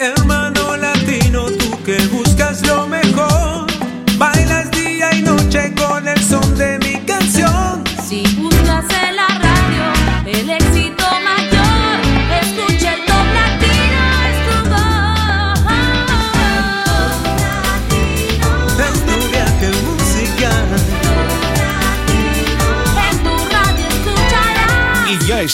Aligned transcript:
Hermano 0.00 0.76
latino, 0.76 1.46
tú 1.58 1.82
que 1.82 1.96
buscas. 2.06 2.27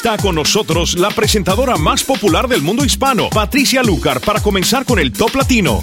Está 0.05 0.19
con 0.19 0.35
nosotros 0.35 0.99
la 0.99 1.09
presentadora 1.09 1.77
más 1.77 2.05
popular 2.05 2.47
del 2.47 2.61
mundo 2.61 2.85
hispano, 2.85 3.31
Patricia 3.31 3.83
Lucar, 3.83 4.21
para 4.21 4.39
comenzar 4.39 4.85
con 4.85 4.99
el 4.99 5.11
Top 5.11 5.35
Latino. 5.35 5.83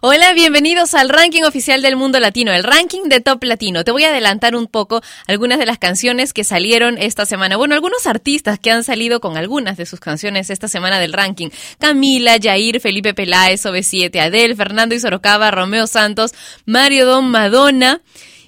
Hola, 0.00 0.32
bienvenidos 0.32 0.94
al 0.94 1.10
ranking 1.10 1.44
oficial 1.44 1.80
del 1.80 1.94
mundo 1.94 2.18
latino, 2.18 2.52
el 2.52 2.64
ranking 2.64 3.04
de 3.04 3.20
Top 3.20 3.44
Latino. 3.44 3.84
Te 3.84 3.92
voy 3.92 4.02
a 4.02 4.08
adelantar 4.08 4.56
un 4.56 4.66
poco 4.66 5.00
algunas 5.28 5.60
de 5.60 5.66
las 5.66 5.78
canciones 5.78 6.32
que 6.32 6.42
salieron 6.42 6.98
esta 6.98 7.24
semana. 7.24 7.56
Bueno, 7.56 7.76
algunos 7.76 8.08
artistas 8.08 8.58
que 8.58 8.72
han 8.72 8.82
salido 8.82 9.20
con 9.20 9.36
algunas 9.36 9.76
de 9.76 9.86
sus 9.86 10.00
canciones 10.00 10.50
esta 10.50 10.66
semana 10.66 10.98
del 10.98 11.12
ranking. 11.12 11.50
Camila, 11.78 12.36
Jair, 12.42 12.80
Felipe 12.80 13.14
Peláez, 13.14 13.64
OV7, 13.64 14.18
Adel, 14.18 14.56
Fernando 14.56 14.96
y 14.96 14.98
Sorocaba, 14.98 15.52
Romeo 15.52 15.86
Santos, 15.86 16.32
Mario 16.66 17.06
Don 17.06 17.30
Madonna. 17.30 18.00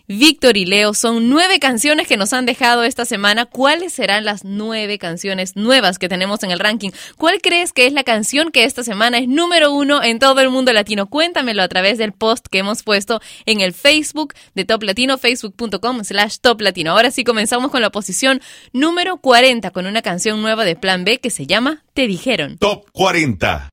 Víctor 0.08 0.56
y 0.56 0.64
Leo. 0.64 0.94
Son 0.94 1.28
nueve 1.28 1.58
canciones 1.58 2.06
que 2.06 2.16
nos 2.16 2.32
han 2.32 2.46
dejado 2.46 2.84
esta 2.84 3.04
semana. 3.04 3.46
¿Cuáles 3.46 3.92
serán 3.92 4.24
las 4.24 4.44
nueve 4.44 4.98
canciones 4.98 5.56
nuevas 5.56 5.98
que 5.98 6.08
tenemos 6.08 6.42
en 6.42 6.50
el 6.50 6.58
ranking? 6.58 6.90
¿Cuál 7.16 7.40
crees 7.40 7.72
que 7.72 7.86
es 7.86 7.92
la 7.92 8.04
canción 8.04 8.50
que 8.50 8.64
esta 8.64 8.82
semana 8.82 9.18
es 9.18 9.28
número 9.28 9.72
uno 9.72 10.02
en 10.02 10.18
todo 10.18 10.40
el 10.40 10.50
mundo 10.50 10.72
latino? 10.72 11.06
Cuéntamelo 11.06 11.62
a 11.62 11.68
través 11.68 11.98
del 11.98 12.12
post 12.12 12.46
que 12.50 12.58
hemos 12.58 12.82
puesto 12.82 13.20
en 13.44 13.60
el 13.60 13.72
Facebook 13.72 14.34
de 14.54 14.64
Top 14.64 14.82
Latino, 14.82 15.18
facebook.com 15.18 16.04
slash 16.04 16.38
Top 16.40 16.60
Latino. 16.60 16.92
Ahora 16.92 17.10
sí 17.10 17.24
comenzamos 17.24 17.70
con 17.70 17.82
la 17.82 17.90
posición 17.90 18.40
número 18.72 19.18
40 19.18 19.70
con 19.70 19.86
una 19.86 20.02
canción 20.02 20.42
nueva 20.42 20.64
de 20.64 20.76
Plan 20.76 21.04
B 21.04 21.18
que 21.18 21.30
se 21.30 21.46
llama 21.46 21.82
Te 21.94 22.06
Dijeron. 22.06 22.58
Top 22.58 22.90
40. 22.92 23.70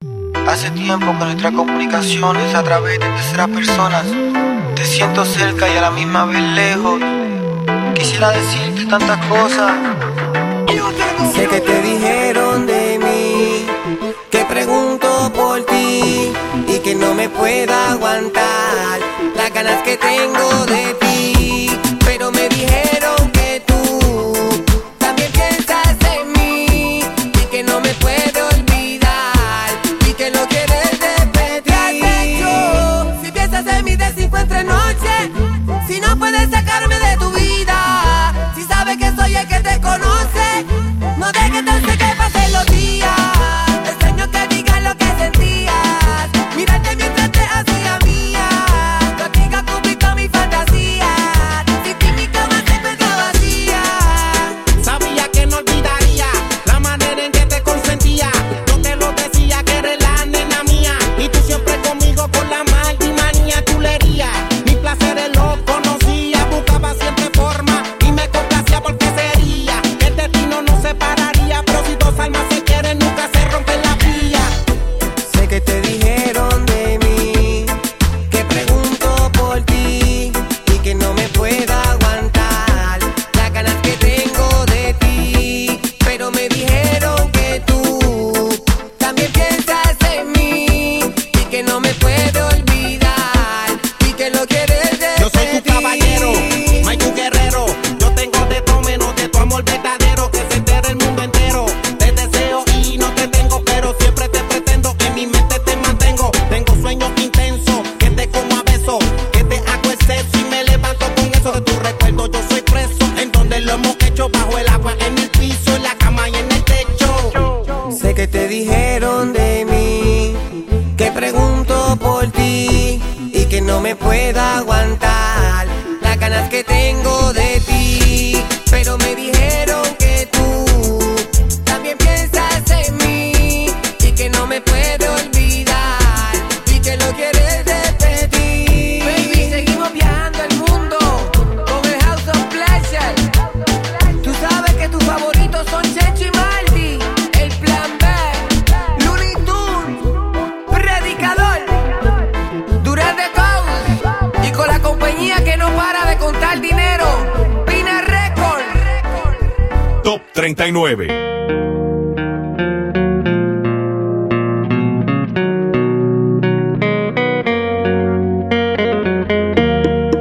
Hace 0.47 0.71
tiempo 0.71 1.05
que 1.17 1.25
nuestra 1.25 1.51
comunicación 1.51 2.37
es 2.37 2.53
a 2.53 2.63
través 2.63 2.99
de 2.99 3.05
terceras 3.05 3.47
personas 3.49 4.05
te 4.75 4.85
siento 4.85 5.25
cerca 5.25 5.67
y 5.67 5.77
a 5.77 5.81
la 5.81 5.91
misma 5.91 6.25
vez 6.25 6.41
lejos. 6.41 7.01
Quisiera 7.95 8.31
decirte 8.31 8.85
tantas 8.85 9.25
cosas. 9.27 9.71
Sé 11.33 11.47
que 11.47 11.61
te 11.61 11.81
dijeron 11.81 12.65
de 12.65 12.99
mí, 12.99 13.65
que 14.29 14.45
pregunto 14.45 15.31
por 15.33 15.65
ti 15.65 16.31
y 16.67 16.79
que 16.79 16.95
no 16.95 17.13
me 17.13 17.29
pueda 17.29 17.91
aguantar 17.91 18.99
las 19.35 19.53
ganas 19.53 19.81
que 19.83 19.97
tengo 19.97 20.65
de 20.65 20.93
ti. 20.93 21.02
De 34.03 34.21
cinco 34.21 34.37
entre 34.37 34.63
noche, 34.63 35.31
si 35.87 35.99
no 35.99 36.17
puedes 36.17 36.49
sacarme 36.49 36.99
de 36.99 37.17
tu 37.17 37.31
vida, 37.31 38.33
si 38.55 38.63
sabes 38.63 38.97
que 38.97 39.15
soy 39.15 39.35
el 39.35 39.47
que 39.47 39.59
te 39.59 39.79
conoce, 39.81 40.12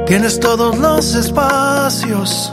Tienes 0.07 0.39
todos 0.39 0.77
los 0.77 1.15
espacios 1.15 2.51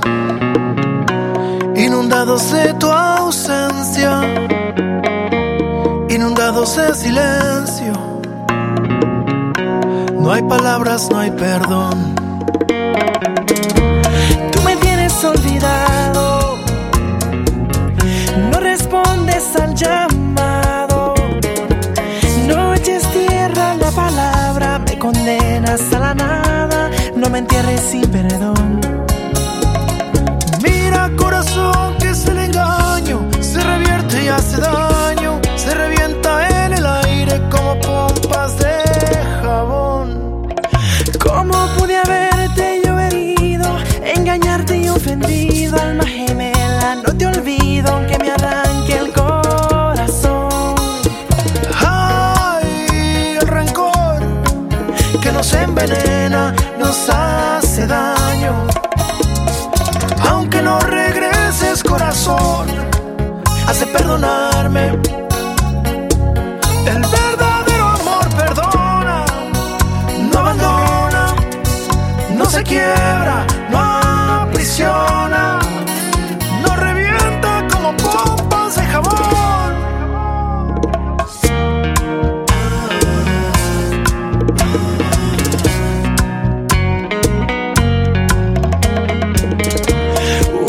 inundados 1.77 2.53
de 2.53 2.75
tu 2.75 2.91
ausencia, 2.91 4.21
inundados 6.09 6.76
de 6.76 6.94
silencio. 6.94 7.93
No 10.19 10.33
hay 10.33 10.43
palabras, 10.43 11.09
no 11.11 11.19
hay 11.19 11.31
perdón. 11.31 12.10
A 25.70 25.99
la 26.00 26.14
nada, 26.14 26.90
no 27.14 27.31
me 27.31 27.38
entierres 27.38 27.81
sin 27.81 28.11
perdón. 28.11 28.80
Perdonarme. 63.92 64.84
El 66.87 67.00
verdadero 67.19 67.87
amor 67.98 68.26
perdona, 68.37 69.25
no 70.32 70.38
abandona, 70.38 71.25
no 72.37 72.44
se 72.46 72.62
quiebra, 72.62 73.46
no 73.70 73.78
aprisiona, 73.78 75.58
no 76.62 76.76
revienta 76.76 77.66
como 77.72 77.96
pompas 77.96 78.76
de 78.76 78.82
jabón. 78.82 79.75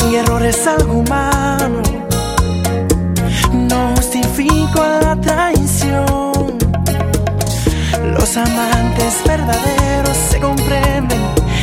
Un 0.00 0.14
error 0.14 0.42
es 0.44 0.66
algo 0.66 0.92
humano, 0.94 1.21
Los 8.34 8.48
amantes 8.48 9.22
verdaderos 9.26 10.16
se 10.16 10.40
comprenden, 10.40 11.20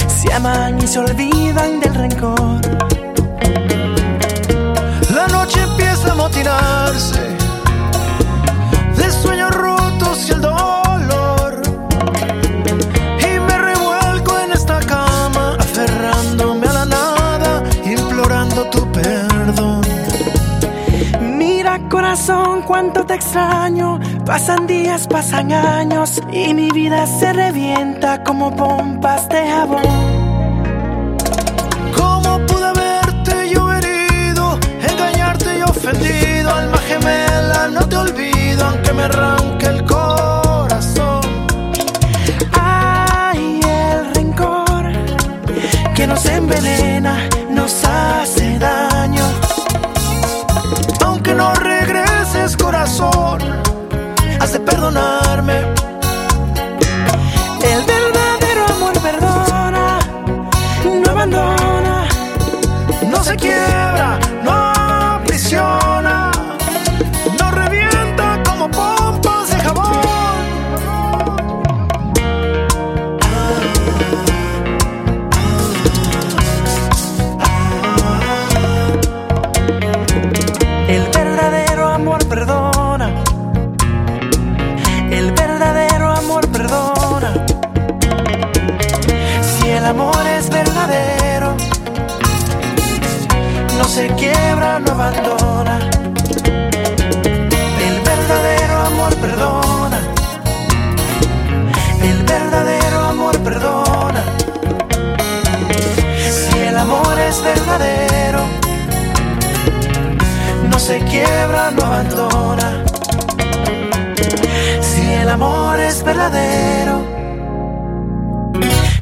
se 0.08 0.32
aman 0.32 0.78
y 0.78 0.86
se 0.86 1.00
olvidan 1.00 1.80
del 1.80 1.96
rencor. 1.96 2.62
La 5.16 5.26
noche 5.30 5.64
empieza 5.64 6.12
a 6.12 6.16
motinarse 6.16 7.22
de 8.98 9.12
sueños 9.12 9.50
rotos 9.50 10.30
y 10.30 10.32
el 10.34 10.42
dolor. 10.42 11.62
Y 13.18 13.40
me 13.40 13.58
revuelco 13.58 14.38
en 14.38 14.52
esta 14.52 14.80
cama, 14.82 15.56
aferrándome 15.58 16.68
a 16.68 16.74
la 16.74 16.86
nada, 16.86 17.64
implorando 17.84 18.66
tu 18.66 18.92
perdón. 18.92 19.82
Mira 21.20 21.80
corazón, 21.90 22.62
cuánto 22.62 23.08
te 23.08 23.16
extraño. 23.16 24.00
Pasan 24.30 24.68
días, 24.68 25.08
pasan 25.08 25.52
años 25.52 26.22
y 26.32 26.54
mi 26.54 26.70
vida 26.70 27.08
se 27.08 27.34
revienta 27.34 28.24
como 28.24 28.56
pompas 28.56 29.28
de 29.28 29.50
jabón. 29.50 29.82
¿Cómo 31.98 32.38
pude 32.46 32.66
haberte 32.68 33.50
yo 33.52 33.74
herido, 33.74 34.60
engañarte 34.88 35.58
y 35.58 35.62
ofendido? 35.64 36.54
Alma 36.54 36.78
gemela, 36.78 37.70
no 37.70 37.90
te 37.90 37.98
olvido, 37.98 38.66
aunque 38.66 38.94
me 38.94 39.02
arranque 39.02 39.66
el 39.66 39.84
corazón. 39.86 41.22
Ay, 42.52 43.62
el 43.64 44.14
rencor 44.14 44.92
que 45.96 46.06
nos 46.06 46.24
envenena, 46.28 47.28
nos 47.50 47.84
hace 47.84 48.39
se 93.90 94.08
quiebra, 94.10 94.80
no 94.80 94.92
abandona. 94.92 95.80
El 97.88 97.96
verdadero 98.10 98.76
amor 98.92 99.16
perdona. 99.16 100.00
El 102.04 102.24
verdadero 102.24 103.00
amor 103.06 103.40
perdona. 103.40 104.24
Si 106.38 106.60
el 106.60 106.78
amor 106.78 107.18
es 107.20 107.42
verdadero, 107.44 108.42
no 110.70 110.78
se 110.78 111.00
quiebra, 111.12 111.72
no 111.72 111.82
abandona. 111.84 112.84
Si 114.82 115.14
el 115.14 115.30
amor 115.30 115.80
es 115.80 116.04
verdadero, 116.04 116.96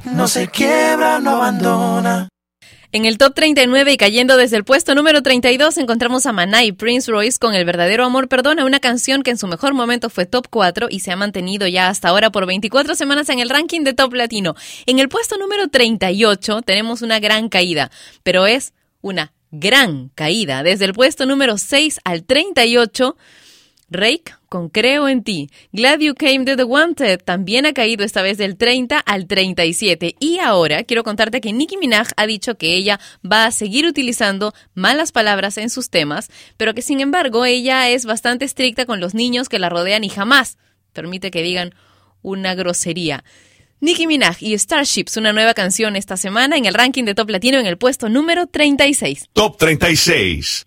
no 0.06 0.28
se 0.30 0.48
quiebra, 0.48 1.20
no 1.20 1.32
abandona. 1.36 2.30
En 2.94 3.04
el 3.04 3.18
top 3.18 3.34
39 3.34 3.92
y 3.92 3.98
cayendo 3.98 4.38
desde 4.38 4.56
el 4.56 4.64
puesto 4.64 4.96
número 4.96 5.22
32 5.22 5.78
encontramos 5.78 6.26
a 6.26 6.32
Maná 6.32 6.64
y 6.64 6.72
Prince 6.72 7.12
Royce 7.12 7.38
con 7.38 7.54
El 7.54 7.66
verdadero 7.66 8.06
amor 8.06 8.30
perdona, 8.30 8.64
una 8.64 8.80
canción 8.80 9.24
que 9.24 9.32
en 9.32 9.38
su 9.38 9.46
mejor 9.46 9.74
momento 9.74 10.10
fue 10.10 10.26
top 10.26 10.48
4 10.50 10.88
y 10.90 11.02
se 11.02 11.12
ha 11.12 11.18
mantenido 11.18 11.68
ya 11.68 11.90
hasta 11.90 12.08
ahora 12.08 12.32
por 12.32 12.46
24 12.46 12.96
semanas 12.96 13.28
en 13.28 13.40
el 13.40 13.50
ranking 13.50 13.82
de 13.82 13.92
top 13.92 14.14
latino. 14.14 14.56
En 14.86 15.00
el 15.00 15.10
puesto 15.10 15.38
número 15.38 15.68
38 15.68 16.62
tenemos 16.62 17.02
una 17.02 17.20
gran 17.20 17.50
caída, 17.50 17.92
pero 18.24 18.48
es 18.48 18.72
una 19.02 19.34
gran 19.52 20.08
caída. 20.16 20.64
Desde 20.64 20.86
el 20.86 20.94
puesto 20.94 21.26
número 21.26 21.58
6 21.58 22.00
al 22.06 22.24
38 22.24 23.18
Rake 23.90 24.37
con 24.48 24.70
Creo 24.70 25.08
en 25.08 25.24
ti. 25.24 25.50
Glad 25.72 26.00
You 26.00 26.16
Came 26.16 26.46
to 26.46 26.56
the 26.56 26.64
Wanted 26.64 27.22
también 27.24 27.66
ha 27.66 27.74
caído 27.74 28.04
esta 28.04 28.22
vez 28.22 28.38
del 28.38 28.58
30 28.58 29.00
al 29.00 29.28
37. 29.28 30.16
Y 30.20 30.40
ahora 30.40 30.84
quiero 30.84 31.04
contarte 31.04 31.42
que 31.42 31.54
Nicki 31.54 31.78
Minaj 31.78 32.10
ha 32.18 32.28
dicho 32.28 32.58
que 32.58 32.76
ella 32.76 33.00
va 33.30 33.46
a 33.46 33.52
seguir 33.52 33.86
utilizando 33.86 34.54
malas 34.74 35.12
palabras 35.12 35.58
en 35.58 35.70
sus 35.70 35.90
temas, 35.90 36.30
pero 36.58 36.74
que 36.74 36.82
sin 36.82 37.00
embargo 37.00 37.46
ella 37.46 37.90
es 37.90 38.06
bastante 38.06 38.46
estricta 38.46 38.86
con 38.86 39.00
los 39.00 39.14
niños 39.14 39.50
que 39.50 39.60
la 39.60 39.70
rodean 39.70 40.04
y 40.04 40.10
jamás 40.10 40.58
permite 40.94 41.32
que 41.32 41.44
digan 41.44 41.74
una 42.22 42.56
grosería. 42.56 43.24
Nicki 43.80 44.08
Minaj 44.08 44.38
y 44.42 44.58
Starships, 44.58 45.18
una 45.18 45.34
nueva 45.34 45.54
canción 45.54 45.96
esta 45.96 46.18
semana 46.18 46.58
en 46.58 46.66
el 46.66 46.74
ranking 46.74 47.04
de 47.04 47.14
Top 47.14 47.30
Latino 47.30 47.60
en 47.60 47.68
el 47.68 47.78
puesto 47.78 48.10
número 48.10 48.48
36. 48.48 49.30
Top 49.34 49.58
36. 49.58 50.67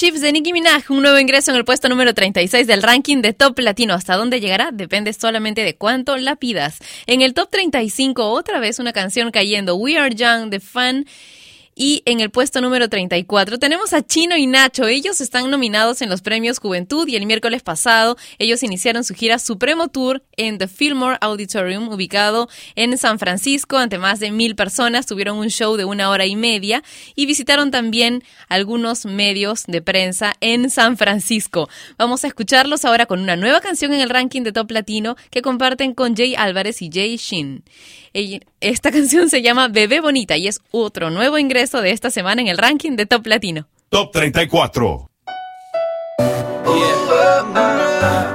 Starships 0.00 0.22
de 0.22 0.32
Nicki 0.32 0.54
Minaj, 0.54 0.90
un 0.90 1.02
nuevo 1.02 1.18
ingreso 1.18 1.50
en 1.50 1.58
el 1.58 1.66
puesto 1.66 1.90
número 1.90 2.14
36 2.14 2.66
del 2.66 2.82
ranking 2.82 3.18
de 3.20 3.34
Top 3.34 3.58
Latino. 3.58 3.92
¿Hasta 3.92 4.16
dónde 4.16 4.40
llegará? 4.40 4.70
Depende 4.72 5.12
solamente 5.12 5.62
de 5.62 5.76
cuánto 5.76 6.16
la 6.16 6.36
pidas. 6.36 6.78
En 7.04 7.20
el 7.20 7.34
Top 7.34 7.50
35, 7.50 8.30
otra 8.30 8.60
vez 8.60 8.78
una 8.78 8.94
canción 8.94 9.30
cayendo, 9.30 9.74
We 9.74 9.98
Are 9.98 10.14
Young, 10.14 10.48
The 10.48 10.60
Fun. 10.60 11.06
Y 11.74 12.02
en 12.04 12.20
el 12.20 12.30
puesto 12.30 12.60
número 12.60 12.88
34 12.88 13.58
tenemos 13.58 13.92
a 13.92 14.04
Chino 14.04 14.36
y 14.36 14.46
Nacho. 14.46 14.86
Ellos 14.86 15.20
están 15.20 15.48
nominados 15.50 16.02
en 16.02 16.10
los 16.10 16.20
premios 16.20 16.58
Juventud 16.58 17.06
y 17.08 17.16
el 17.16 17.26
miércoles 17.26 17.62
pasado 17.62 18.16
ellos 18.38 18.62
iniciaron 18.62 19.04
su 19.04 19.14
gira 19.14 19.38
Supremo 19.38 19.88
Tour 19.88 20.22
en 20.36 20.58
The 20.58 20.68
Fillmore 20.68 21.18
Auditorium, 21.20 21.88
ubicado 21.88 22.48
en 22.74 22.98
San 22.98 23.18
Francisco, 23.18 23.78
ante 23.78 23.98
más 23.98 24.20
de 24.20 24.30
mil 24.30 24.56
personas. 24.56 25.06
Tuvieron 25.06 25.38
un 25.38 25.48
show 25.48 25.76
de 25.76 25.84
una 25.84 26.10
hora 26.10 26.26
y 26.26 26.36
media 26.36 26.82
y 27.14 27.26
visitaron 27.26 27.70
también 27.70 28.24
algunos 28.48 29.06
medios 29.06 29.64
de 29.66 29.80
prensa 29.80 30.34
en 30.40 30.70
San 30.70 30.96
Francisco. 30.96 31.68
Vamos 31.96 32.24
a 32.24 32.26
escucharlos 32.26 32.84
ahora 32.84 33.06
con 33.06 33.20
una 33.20 33.36
nueva 33.36 33.60
canción 33.60 33.94
en 33.94 34.00
el 34.00 34.10
ranking 34.10 34.42
de 34.42 34.52
Top 34.52 34.70
Latino 34.70 35.16
que 35.30 35.40
comparten 35.40 35.94
con 35.94 36.16
Jay 36.16 36.34
Álvarez 36.34 36.82
y 36.82 36.90
Jay 36.92 37.16
Shin. 37.16 37.62
Esta 38.12 38.90
canción 38.92 39.28
se 39.30 39.42
llama 39.42 39.68
Bebé 39.68 40.00
Bonita 40.00 40.36
y 40.36 40.48
es 40.48 40.60
otro 40.70 41.10
nuevo 41.10 41.38
ingreso 41.38 41.80
de 41.80 41.92
esta 41.92 42.10
semana 42.10 42.42
en 42.42 42.48
el 42.48 42.58
ranking 42.58 42.92
de 42.96 43.06
Top 43.06 43.26
Latino. 43.26 43.68
Top 43.90 44.12
34. 44.12 45.10
Jay 48.00 48.29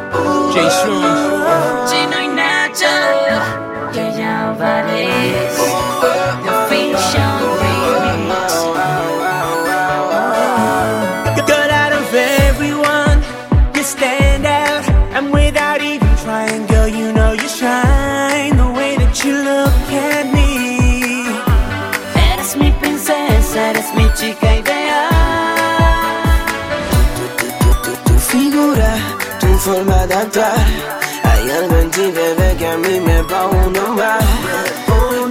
que 33.28 33.36
a 33.36 33.48
mí 33.48 33.70
me 33.70 34.02
va. 34.02 34.18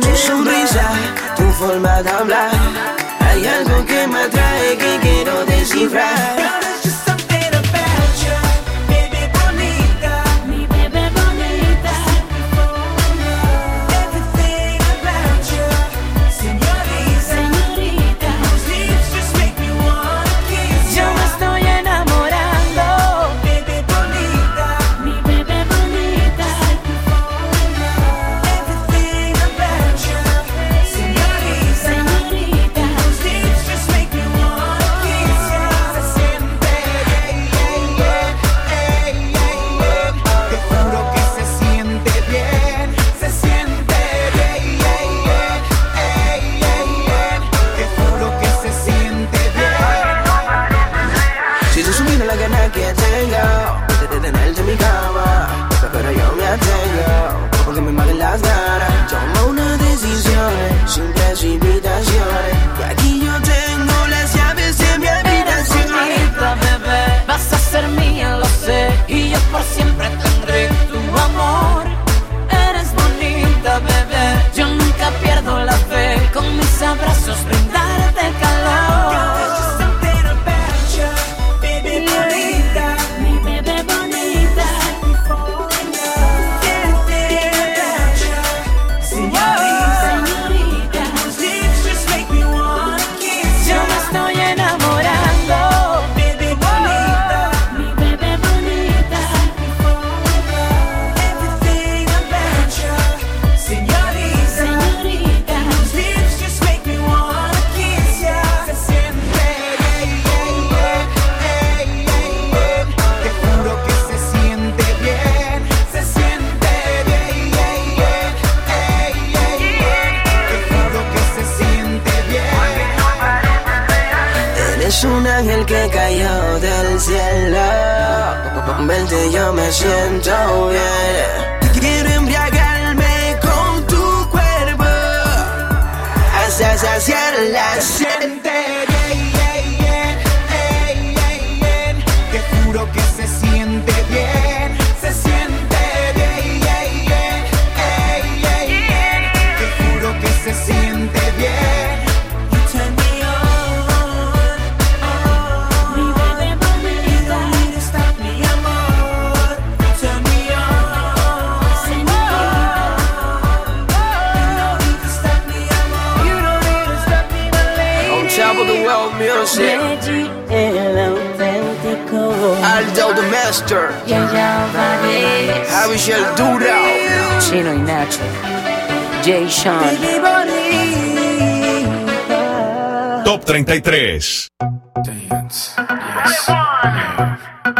Tu 0.03 0.17
sonrisa, 0.17 0.87
tu 1.37 1.45
forma 1.53 2.03
de 2.03 2.11
hablar. 2.11 2.51
Hay 3.21 3.47
algo 3.47 3.85
que 3.87 4.07
me 4.07 4.21
atrae 4.23 4.77
que 4.79 4.99
quiero 5.03 5.45
descifrar. 5.47 6.74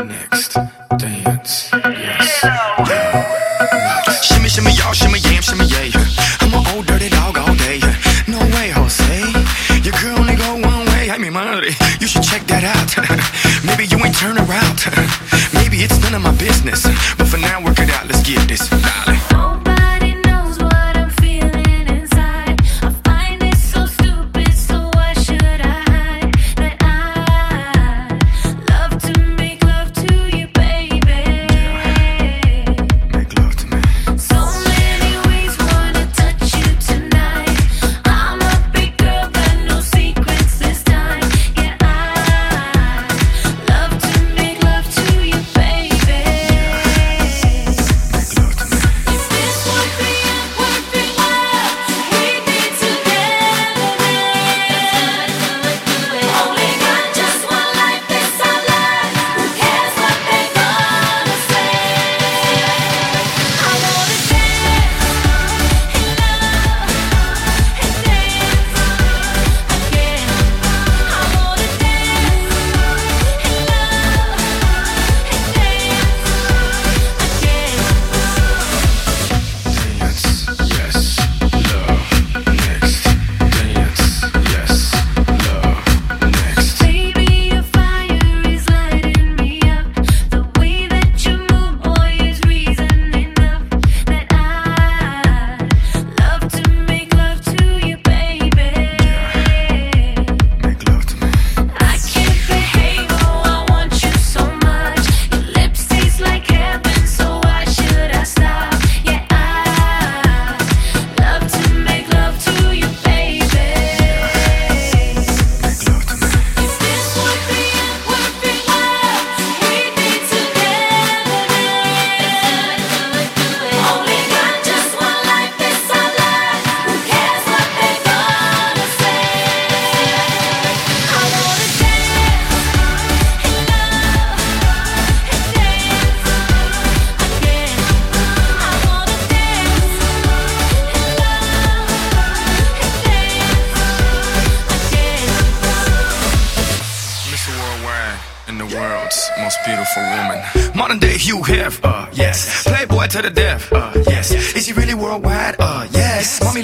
next 0.05 0.57
dance. 0.99 1.71
Yes. 1.73 2.45
Shimmy, 4.25 4.49
shimmy, 4.49 4.73
y'all, 4.73 4.93
shimmy, 4.93 5.19
yam, 5.21 5.43
shimmy, 5.43 5.67
yay. 5.67 5.91
I'm 6.41 6.55
an 6.55 6.67
old 6.75 6.87
dirty 6.87 7.09
dog 7.09 7.39
all 7.39 7.55
day. 7.57 7.81
No 8.29 8.39
way, 8.55 8.71
Jose. 8.71 9.21
Your 9.83 9.95
girl 10.01 10.19
only 10.19 10.37
go 10.37 10.55
one 10.55 10.87
way. 10.87 11.11
I 11.11 11.19
mean, 11.19 11.33
money. 11.33 11.73
You 12.01 12.07
should 12.07 12.23
check 12.23 12.47
that 12.47 12.65
out. 12.65 12.91
Maybe 13.67 13.87
you 13.87 13.99
ain't 14.05 14.17
turn 14.17 14.39
around. 14.39 14.79
Maybe 15.55 15.85
it's 15.85 15.99
none 16.01 16.15
of 16.15 16.23
my 16.23 16.35
business. 16.37 16.87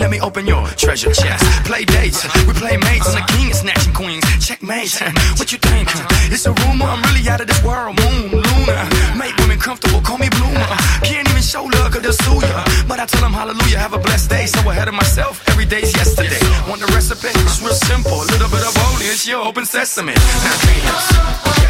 let 0.01 0.11
me 0.11 0.19
open 0.21 0.47
your 0.47 0.67
treasure 0.81 1.13
chest. 1.13 1.45
Play 1.65 1.85
dates, 1.85 2.25
we 2.49 2.55
play 2.55 2.77
mates, 2.79 3.07
and 3.13 3.21
the 3.21 3.27
king 3.33 3.51
is 3.51 3.61
snatching 3.61 3.93
queens. 3.93 4.25
Checkmate, 4.41 4.97
what 5.39 5.53
you 5.53 5.59
think? 5.59 5.89
It's 6.33 6.47
a 6.47 6.53
rumor, 6.65 6.87
I'm 6.87 7.03
really 7.13 7.29
out 7.29 7.41
of 7.41 7.47
this 7.47 7.63
world. 7.63 8.01
Moon, 8.01 8.33
Luna, 8.33 8.77
make 9.21 9.37
women 9.37 9.59
comfortable, 9.59 10.01
call 10.01 10.19
me 10.19 10.29
Bloomer. 10.31 10.67
Can't 11.05 11.29
even 11.29 11.43
show 11.43 11.65
love, 11.65 11.93
cause 11.93 12.03
they'll 12.03 12.17
sue 12.25 12.41
ya. 12.41 12.65
But 12.89 12.99
I 12.99 13.07
tell 13.07 13.21
them 13.21 13.33
hallelujah, 13.33 13.79
have 13.79 13.93
a 13.93 13.99
blessed 13.99 14.31
day. 14.31 14.47
So 14.47 14.59
ahead 14.71 14.89
of 14.89 14.95
myself, 14.95 15.47
every 15.51 15.67
day's 15.67 15.93
yesterday. 15.95 16.41
Want 16.67 16.81
the 16.81 16.89
recipe? 16.97 17.29
It's 17.29 17.61
real 17.61 17.75
simple, 17.75 18.17
a 18.25 18.27
little 18.33 18.49
bit 18.49 18.65
of 18.65 18.73
olive 18.89 19.05
it's 19.05 19.29
your 19.29 19.45
open 19.45 19.67
sesame. 19.67 20.15
Now, 20.15 20.57
dance. 20.65 21.70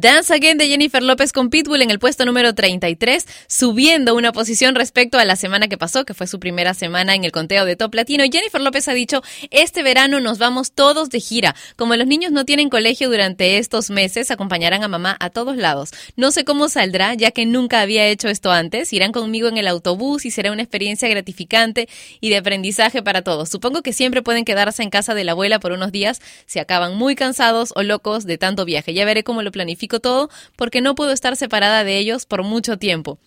Dance 0.00 0.32
Again 0.32 0.58
de 0.58 0.68
Jennifer 0.68 1.02
López 1.02 1.32
con 1.32 1.50
Pitbull 1.50 1.82
en 1.82 1.90
el 1.90 1.98
puesto 1.98 2.24
número 2.24 2.54
33, 2.54 3.26
subiendo 3.48 4.14
una 4.14 4.30
posición 4.30 4.76
respecto 4.76 5.18
a 5.18 5.24
la 5.24 5.34
semana 5.34 5.66
que 5.66 5.76
pasó, 5.76 6.04
que 6.04 6.14
fue 6.14 6.28
su 6.28 6.38
primera 6.38 6.72
semana 6.72 7.16
en 7.16 7.24
el 7.24 7.32
conteo 7.32 7.64
de 7.64 7.74
Top 7.74 7.92
Latino. 7.96 8.22
Jennifer 8.30 8.60
López 8.60 8.86
ha 8.86 8.92
dicho, 8.92 9.24
este 9.50 9.82
verano 9.82 10.20
nos 10.20 10.38
vamos 10.38 10.70
todos 10.70 11.10
de 11.10 11.18
gira. 11.18 11.56
Como 11.74 11.96
los 11.96 12.06
niños 12.06 12.30
no 12.30 12.44
tienen 12.44 12.68
colegio 12.68 13.10
durante 13.10 13.58
estos 13.58 13.90
meses, 13.90 14.30
acompañarán 14.30 14.84
a 14.84 14.88
mamá 14.88 15.16
a 15.18 15.30
todos 15.30 15.56
lados. 15.56 15.90
No 16.14 16.30
sé 16.30 16.44
cómo 16.44 16.68
saldrá, 16.68 17.14
ya 17.14 17.32
que 17.32 17.44
nunca 17.44 17.80
había 17.80 18.06
hecho 18.06 18.28
esto 18.28 18.52
antes. 18.52 18.92
Irán 18.92 19.10
conmigo 19.10 19.48
en 19.48 19.56
el 19.56 19.66
autobús 19.66 20.26
y 20.26 20.30
será 20.30 20.52
una 20.52 20.62
experiencia 20.62 21.08
gratificante 21.08 21.88
y 22.20 22.30
de 22.30 22.36
aprendizaje 22.36 23.02
para 23.02 23.22
todos. 23.22 23.48
Supongo 23.48 23.82
que 23.82 23.92
siempre 23.92 24.22
pueden 24.22 24.44
quedarse 24.44 24.84
en 24.84 24.90
casa 24.90 25.14
de 25.14 25.24
la 25.24 25.32
abuela 25.32 25.58
por 25.58 25.72
unos 25.72 25.90
días 25.90 26.20
si 26.46 26.60
acaban 26.60 26.94
muy 26.94 27.16
cansados 27.16 27.72
o 27.74 27.82
locos 27.82 28.26
de 28.26 28.38
tanto 28.38 28.64
viaje. 28.64 28.94
Ya 28.94 29.04
veré 29.04 29.24
cómo 29.24 29.42
lo 29.42 29.50
planifico 29.50 29.87
todo 29.88 30.28
porque 30.56 30.80
no 30.80 30.94
puedo 30.94 31.10
estar 31.10 31.36
separada 31.36 31.84
de 31.84 31.98
ellos 31.98 32.26
por 32.26 32.44
mucho 32.44 32.78
tiempo. 32.78 33.18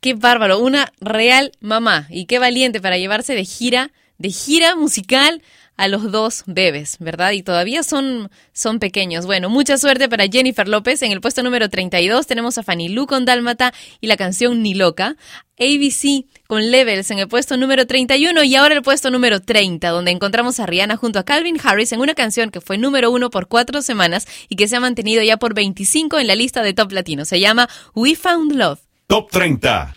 Qué 0.00 0.12
bárbaro, 0.12 0.58
una 0.58 0.92
real 1.00 1.52
mamá 1.60 2.06
y 2.10 2.26
qué 2.26 2.38
valiente 2.38 2.80
para 2.82 2.98
llevarse 2.98 3.34
de 3.34 3.46
gira, 3.46 3.90
de 4.18 4.30
gira 4.30 4.76
musical 4.76 5.42
a 5.76 5.88
los 5.88 6.10
dos 6.12 6.44
bebés, 6.46 6.96
¿verdad? 7.00 7.32
Y 7.32 7.42
todavía 7.42 7.82
son, 7.82 8.30
son 8.52 8.78
pequeños. 8.78 9.26
Bueno, 9.26 9.50
mucha 9.50 9.76
suerte 9.76 10.08
para 10.08 10.26
Jennifer 10.28 10.68
López. 10.68 11.02
En 11.02 11.10
el 11.10 11.20
puesto 11.20 11.42
número 11.42 11.68
32 11.68 12.26
tenemos 12.26 12.58
a 12.58 12.62
Fanny 12.62 12.88
Lu 12.88 13.06
con 13.06 13.24
Dálmata 13.24 13.74
y 14.00 14.06
la 14.06 14.16
canción 14.16 14.62
Ni 14.62 14.74
Loca. 14.74 15.16
ABC 15.58 16.26
con 16.48 16.70
Levels 16.70 17.10
en 17.12 17.20
el 17.20 17.28
puesto 17.28 17.56
número 17.56 17.86
31 17.86 18.42
y 18.42 18.56
ahora 18.56 18.74
el 18.74 18.82
puesto 18.82 19.10
número 19.10 19.40
30, 19.40 19.88
donde 19.88 20.10
encontramos 20.10 20.58
a 20.58 20.66
Rihanna 20.66 20.96
junto 20.96 21.20
a 21.20 21.24
Calvin 21.24 21.58
Harris 21.62 21.92
en 21.92 22.00
una 22.00 22.14
canción 22.14 22.50
que 22.50 22.60
fue 22.60 22.76
número 22.76 23.10
uno 23.12 23.30
por 23.30 23.46
cuatro 23.46 23.80
semanas 23.80 24.26
y 24.48 24.56
que 24.56 24.66
se 24.66 24.76
ha 24.76 24.80
mantenido 24.80 25.22
ya 25.22 25.36
por 25.36 25.54
25 25.54 26.18
en 26.18 26.26
la 26.26 26.34
lista 26.34 26.62
de 26.62 26.74
top 26.74 26.90
latino. 26.90 27.24
Se 27.24 27.38
llama 27.38 27.68
We 27.94 28.16
Found 28.16 28.52
Love. 28.52 28.80
Top 29.06 29.30
30. 29.30 29.94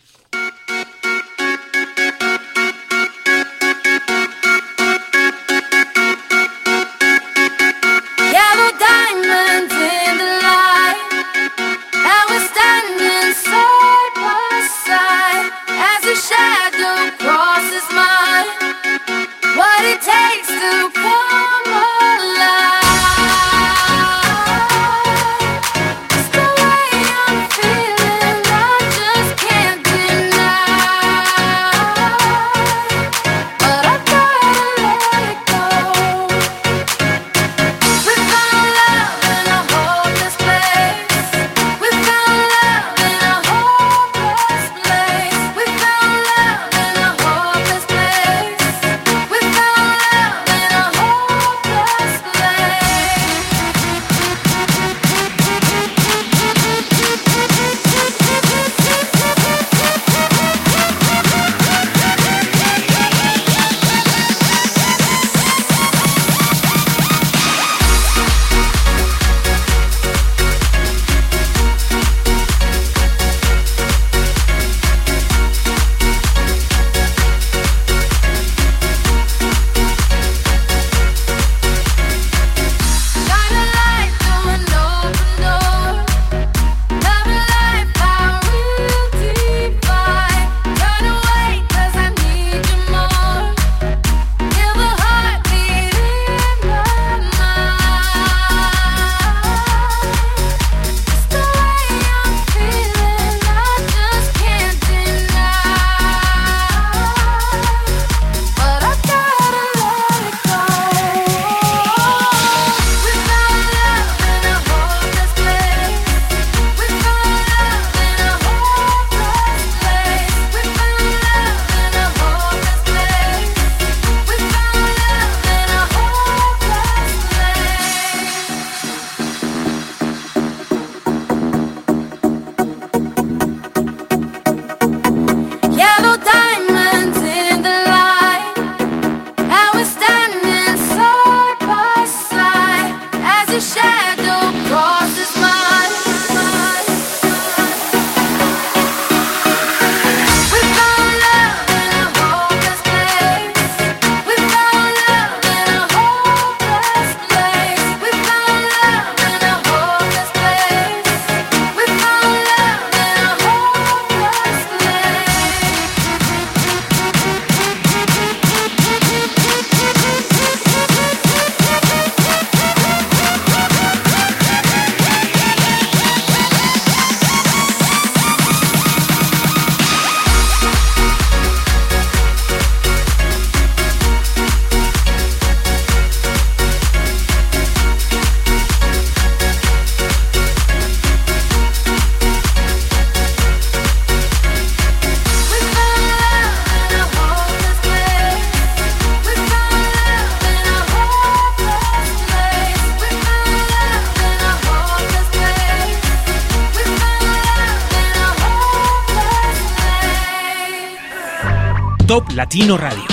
Latino 212.47 212.77
Radio. 212.77 213.03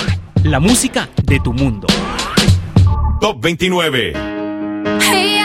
La 0.45 0.61
música 0.61 1.09
de 1.25 1.41
tu 1.41 1.51
mundo. 1.51 1.87
Top 3.19 3.41
29. 3.41 4.13
Hey, 5.01 5.44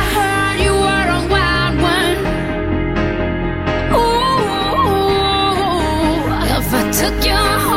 took 6.91 7.23
you 7.23 7.70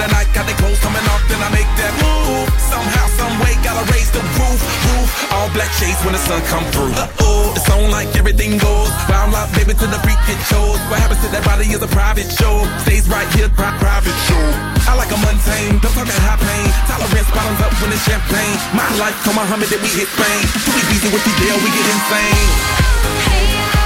the 0.00 0.08
night, 0.16 0.28
got 0.32 0.48
the 0.48 0.56
clothes 0.56 0.80
coming 0.80 1.04
off, 1.12 1.20
then 1.28 1.36
I 1.44 1.52
make 1.52 1.68
that 1.76 1.92
move. 2.00 2.48
Somehow, 2.56 3.04
some 3.20 3.36
way, 3.44 3.52
gotta 3.60 3.84
raise 3.92 4.08
the 4.08 4.24
roof, 4.40 4.60
roof. 4.88 5.08
All 5.36 5.52
black 5.52 5.68
shades 5.76 6.00
when 6.00 6.16
the 6.16 6.22
sun 6.24 6.40
come 6.48 6.64
through. 6.72 6.96
Uh 6.96 7.04
oh, 7.20 7.52
it's 7.52 7.68
on 7.68 7.92
like 7.92 8.08
everything 8.16 8.56
goes. 8.56 8.88
Round 9.12 9.32
like 9.36 9.52
baby 9.52 9.76
to 9.76 9.86
the 9.86 10.00
freak 10.00 10.16
it 10.32 10.40
shows. 10.48 10.80
What 10.88 11.04
happens 11.04 11.20
to 11.20 11.28
that 11.36 11.44
body 11.44 11.68
is 11.68 11.82
a 11.84 11.90
private 11.92 12.32
show. 12.32 12.64
Stays 12.88 13.04
right 13.12 13.28
here, 13.36 13.52
pri- 13.52 13.76
private 13.76 14.16
show. 14.24 14.44
I 14.88 14.96
like 14.96 15.12
a 15.12 15.18
mundane, 15.20 15.76
don't 15.84 15.92
talk 15.92 16.08
that 16.08 16.22
high 16.24 16.40
pain. 16.40 16.68
Tolerance 16.88 17.30
bottoms 17.36 17.60
up 17.60 17.72
when 17.84 17.92
it's 17.92 18.04
champagne. 18.08 18.56
My 18.72 18.88
life, 18.96 19.16
come 19.20 19.36
Muhammad, 19.36 19.68
then 19.68 19.84
we 19.84 19.90
hit 19.92 20.08
Spain. 20.08 20.42
Too 20.64 20.72
we 20.72 20.82
busy 20.88 21.08
with 21.12 21.24
the 21.28 21.34
deal, 21.44 21.56
we 21.60 21.68
get 21.68 21.86
insane. 21.92 22.80
You 23.20 23.79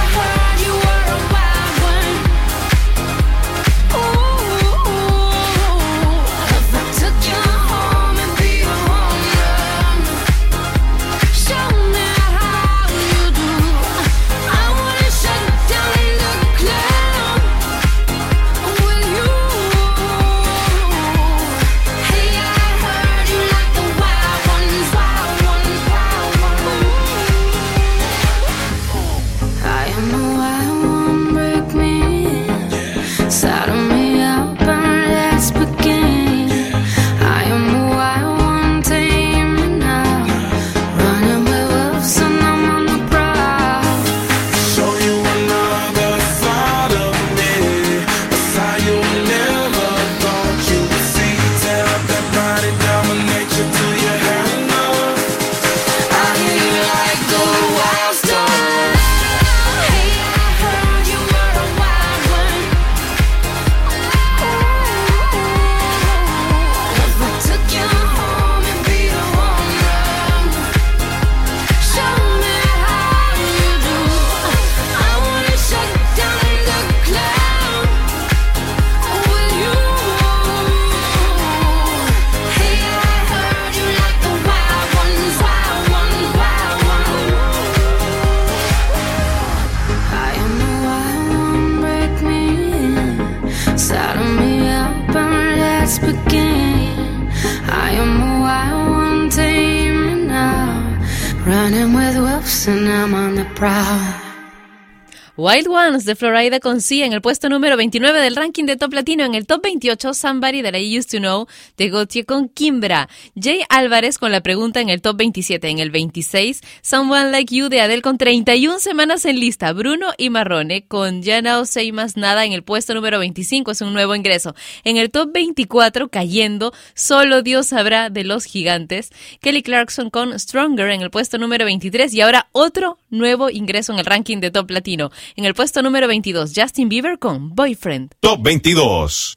De 106.03 106.15
Florida 106.17 106.59
con 106.59 106.81
C 106.81 107.05
en 107.05 107.13
el 107.13 107.21
puesto 107.21 107.47
número 107.47 107.77
29 107.77 108.19
del 108.19 108.35
ranking 108.35 108.65
de 108.65 108.75
Top 108.75 108.91
Latino. 108.91 109.23
En 109.23 109.33
el 109.33 109.45
top 109.45 109.63
28, 109.63 110.13
Somebody 110.13 110.61
That 110.61 110.73
I 110.73 110.97
Used 110.97 111.09
to 111.11 111.19
Know 111.19 111.47
de 111.77 111.89
Gautier 111.89 112.25
con 112.25 112.49
Kimbra. 112.49 113.07
Jay 113.41 113.61
Álvarez 113.69 114.17
con 114.17 114.33
la 114.33 114.41
pregunta 114.41 114.81
en 114.81 114.89
el 114.89 115.01
top 115.01 115.15
27. 115.15 115.69
En 115.69 115.79
el 115.79 115.91
26, 115.91 116.59
Someone 116.81 117.31
Like 117.31 117.55
You 117.55 117.69
de 117.69 117.79
Adele 117.79 118.01
con 118.01 118.17
31 118.17 118.79
semanas 118.79 119.23
en 119.23 119.39
lista. 119.39 119.71
Bruno 119.71 120.07
y 120.17 120.29
Marrone 120.29 120.85
con 120.85 121.21
Ya 121.21 121.41
No 121.41 121.65
Say 121.65 121.93
Más 121.93 122.17
Nada 122.17 122.43
en 122.43 122.51
el 122.51 122.63
puesto 122.63 122.93
número 122.93 123.17
25. 123.19 123.71
Es 123.71 123.79
un 123.79 123.93
nuevo 123.93 124.15
ingreso. 124.15 124.53
En 124.83 124.97
el 124.97 125.11
top 125.11 125.31
24, 125.31 126.09
cayendo, 126.09 126.73
Solo 126.93 127.41
Dios 127.41 127.67
sabrá 127.67 128.09
de 128.09 128.25
los 128.25 128.43
gigantes. 128.43 129.11
Kelly 129.39 129.63
Clarkson 129.63 130.09
con 130.09 130.37
Stronger 130.37 130.89
en 130.89 131.01
el 131.01 131.09
puesto 131.09 131.37
número 131.37 131.63
23. 131.63 132.13
Y 132.13 132.19
ahora 132.19 132.49
otro 132.51 132.97
nuevo 133.09 133.49
ingreso 133.49 133.93
en 133.93 133.99
el 133.99 134.05
ranking 134.05 134.39
de 134.39 134.51
Top 134.51 134.69
Latino. 134.71 135.11
En 135.37 135.45
el 135.45 135.53
puesto 135.53 135.84
número 135.85 136.07
22, 136.07 136.51
Justin 136.55 136.89
Bieber 136.89 137.19
con 137.19 137.53
Boyfriend. 137.53 138.15
Top 138.19 138.41
22. 138.41 139.35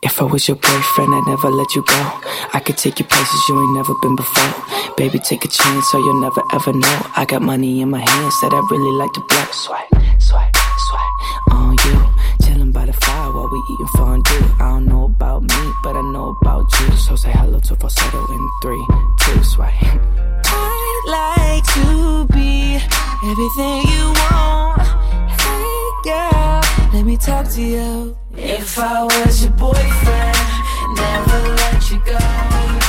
If 0.00 0.20
I 0.20 0.24
was 0.24 0.46
your 0.46 0.58
boyfriend, 0.58 1.14
I'd 1.14 1.26
never 1.26 1.48
let 1.50 1.74
you 1.74 1.82
go. 1.82 2.20
I 2.52 2.60
could 2.60 2.76
take 2.76 3.00
you 3.00 3.06
places 3.06 3.40
you 3.48 3.58
ain't 3.58 3.74
never 3.74 3.94
been 4.02 4.14
before. 4.14 4.94
Baby, 4.96 5.18
take 5.18 5.44
a 5.44 5.48
chance, 5.48 5.90
so 5.90 5.98
you'll 5.98 6.20
never 6.20 6.42
ever 6.52 6.72
know. 6.74 6.98
I 7.16 7.24
got 7.26 7.40
money 7.40 7.80
in 7.80 7.90
my 7.90 8.00
hands 8.00 8.40
that 8.42 8.52
I 8.52 8.60
really 8.70 8.92
like 8.98 9.12
to 9.14 9.20
blow. 9.20 9.44
Swipe, 9.52 9.88
swipe, 9.88 9.88
swipe 9.92 10.07
eating 13.70 13.86
fondue. 13.88 14.44
I 14.60 14.70
don't 14.70 14.86
know 14.86 15.04
about 15.04 15.42
me, 15.42 15.72
but 15.82 15.96
I 15.96 16.02
know 16.12 16.36
about 16.40 16.66
you. 16.80 16.96
So 16.96 17.16
say 17.16 17.30
hello 17.32 17.60
to 17.60 17.76
falsetto 17.76 18.26
in 18.32 18.48
three, 18.62 18.86
two, 19.20 19.44
swipe. 19.44 19.74
I'd 20.44 21.02
like 21.06 21.64
to 21.76 22.26
be 22.32 22.76
everything 23.30 23.78
you 23.92 24.04
want. 24.22 24.82
Hey, 25.40 25.90
girl, 26.04 26.60
let 26.92 27.04
me 27.04 27.16
talk 27.16 27.48
to 27.50 27.62
you. 27.62 28.16
If 28.36 28.78
I 28.78 29.04
was 29.04 29.42
your 29.42 29.52
boyfriend, 29.52 30.38
never 30.96 31.40
let 31.60 31.90
you 31.90 31.98
go. 32.04 32.87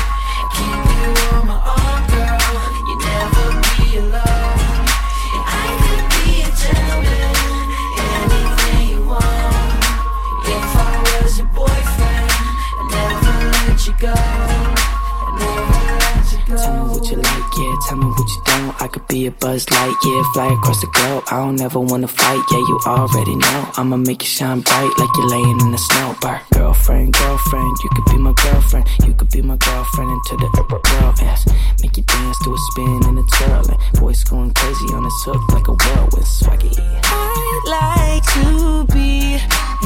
I 18.82 18.88
could 18.88 19.08
be 19.10 19.28
a 19.28 19.32
buzz 19.32 19.50
buzz 19.50 19.70
light, 19.72 19.96
yeah, 20.06 20.24
fly 20.34 20.54
across 20.54 20.80
the 20.80 20.88
globe. 20.88 21.24
I 21.32 21.38
don't 21.44 21.60
ever 21.60 21.80
wanna 21.80 22.08
fight, 22.08 22.44
yeah, 22.52 22.64
you 22.70 22.80
already 22.86 23.36
know. 23.36 23.72
I'ma 23.78 23.98
make 23.98 24.22
you 24.22 24.28
shine 24.28 24.62
bright 24.62 24.94
like 24.98 25.10
you're 25.18 25.30
laying 25.30 25.60
in 25.60 25.72
the 25.72 25.78
snow. 25.78 26.16
Bar. 26.22 26.42
Girlfriend, 26.54 27.14
girlfriend, 27.14 27.78
you 27.84 27.90
could 27.96 28.06
be 28.14 28.18
my 28.18 28.34
girlfriend. 28.44 28.86
You 29.06 29.14
could 29.14 29.32
be 29.32 29.42
my 29.42 29.58
girlfriend 29.58 30.12
into 30.12 30.34
the 30.38 30.50
world, 30.70 31.16
yes. 31.20 31.46
Make 31.82 31.98
you 31.98 32.04
dance 32.04 32.38
to 32.44 32.54
a 32.54 32.58
spin 32.72 33.00
and 33.10 33.20
a 33.20 33.26
twirl. 33.36 33.66
And 33.72 34.00
voice 34.00 34.24
going 34.24 34.54
crazy 34.54 34.88
on 34.94 35.04
this 35.04 35.20
hook 35.26 35.44
like 35.52 35.68
a 35.68 35.76
whirlwind 35.82 36.30
swaggy. 36.40 36.74
I'd 37.04 37.64
like 37.78 38.24
to 38.38 38.86
be 38.94 39.36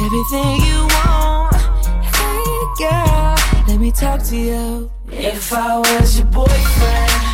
everything 0.04 0.52
you 0.68 0.78
want. 0.94 1.56
Hey 2.14 2.54
girl, 2.78 3.34
let 3.66 3.78
me 3.80 3.90
talk 3.90 4.22
to 4.30 4.36
you. 4.36 4.90
If 5.10 5.52
I 5.52 5.78
was 5.78 6.18
your 6.18 6.26
boyfriend, 6.28 7.33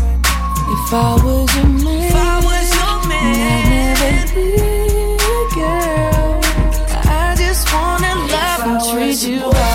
If 0.67 0.93
I 0.93 1.15
was 1.23 1.55
your 1.55 1.67
man, 1.67 2.03
if 2.03 2.15
I 2.15 2.39
was 2.45 2.67
your 2.77 2.97
man, 3.09 3.35
I'd 3.51 3.65
never 3.71 4.41
leave, 4.41 5.49
girl. 5.55 6.41
I 7.09 7.35
just 7.37 7.63
wanna 7.73 8.13
love 8.33 8.61
and 8.67 8.79
treat 8.89 9.19
you 9.27 9.39
right. 9.49 9.70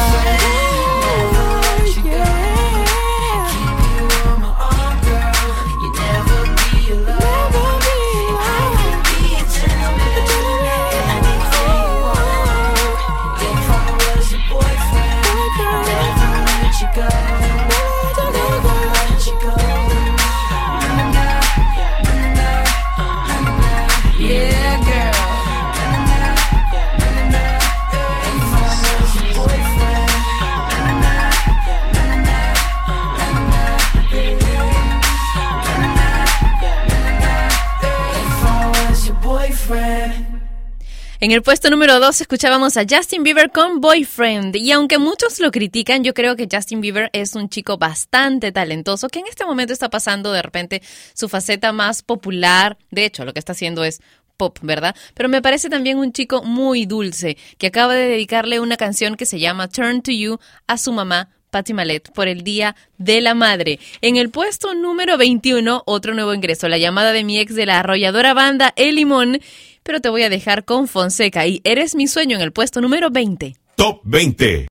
En 41.26 41.32
el 41.32 41.42
puesto 41.42 41.70
número 41.70 41.98
2 41.98 42.20
escuchábamos 42.20 42.76
a 42.76 42.84
Justin 42.88 43.24
Bieber 43.24 43.50
con 43.50 43.80
Boyfriend. 43.80 44.54
Y 44.54 44.70
aunque 44.70 44.98
muchos 44.98 45.40
lo 45.40 45.50
critican, 45.50 46.04
yo 46.04 46.14
creo 46.14 46.36
que 46.36 46.46
Justin 46.48 46.80
Bieber 46.80 47.10
es 47.12 47.34
un 47.34 47.48
chico 47.48 47.78
bastante 47.78 48.52
talentoso 48.52 49.08
que 49.08 49.18
en 49.18 49.26
este 49.26 49.44
momento 49.44 49.72
está 49.72 49.90
pasando 49.90 50.30
de 50.30 50.40
repente 50.40 50.82
su 51.14 51.28
faceta 51.28 51.72
más 51.72 52.04
popular. 52.04 52.78
De 52.92 53.04
hecho, 53.04 53.24
lo 53.24 53.32
que 53.32 53.40
está 53.40 53.54
haciendo 53.54 53.82
es 53.82 54.00
pop, 54.36 54.56
¿verdad? 54.62 54.94
Pero 55.14 55.28
me 55.28 55.42
parece 55.42 55.68
también 55.68 55.98
un 55.98 56.12
chico 56.12 56.44
muy 56.44 56.86
dulce 56.86 57.36
que 57.58 57.66
acaba 57.66 57.94
de 57.94 58.06
dedicarle 58.06 58.60
una 58.60 58.76
canción 58.76 59.16
que 59.16 59.26
se 59.26 59.40
llama 59.40 59.66
Turn 59.66 60.02
to 60.02 60.12
You 60.12 60.38
a 60.68 60.78
su 60.78 60.92
mamá. 60.92 61.35
Patti 61.50 61.72
Malet 61.72 62.12
por 62.12 62.28
el 62.28 62.42
Día 62.42 62.76
de 62.98 63.20
la 63.20 63.34
Madre. 63.34 63.78
En 64.00 64.16
el 64.16 64.30
puesto 64.30 64.74
número 64.74 65.16
21, 65.16 65.82
otro 65.86 66.14
nuevo 66.14 66.34
ingreso, 66.34 66.68
la 66.68 66.78
llamada 66.78 67.12
de 67.12 67.24
mi 67.24 67.38
ex 67.38 67.54
de 67.54 67.66
la 67.66 67.80
arrolladora 67.80 68.34
banda 68.34 68.72
El 68.76 68.96
Limón, 68.96 69.40
pero 69.82 70.00
te 70.00 70.08
voy 70.08 70.22
a 70.22 70.30
dejar 70.30 70.64
con 70.64 70.88
Fonseca 70.88 71.46
y 71.46 71.60
Eres 71.64 71.94
mi 71.94 72.06
sueño 72.06 72.36
en 72.36 72.42
el 72.42 72.52
puesto 72.52 72.80
número 72.80 73.10
20. 73.10 73.56
Top 73.76 74.00
20. 74.04 74.66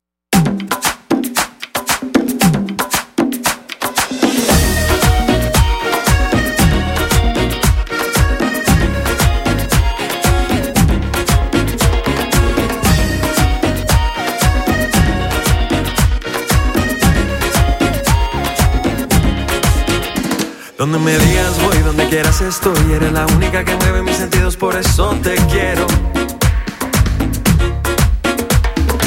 Donde 20.85 20.99
me 20.99 21.17
digas 21.17 21.59
voy, 21.63 21.79
donde 21.79 22.07
quieras 22.09 22.41
estoy. 22.41 22.93
Eres 22.93 23.11
la 23.11 23.25
única 23.25 23.65
que 23.65 23.75
mueve 23.75 24.03
mis 24.03 24.17
sentidos, 24.17 24.55
por 24.55 24.75
eso 24.75 25.17
te 25.23 25.33
quiero. 25.47 25.87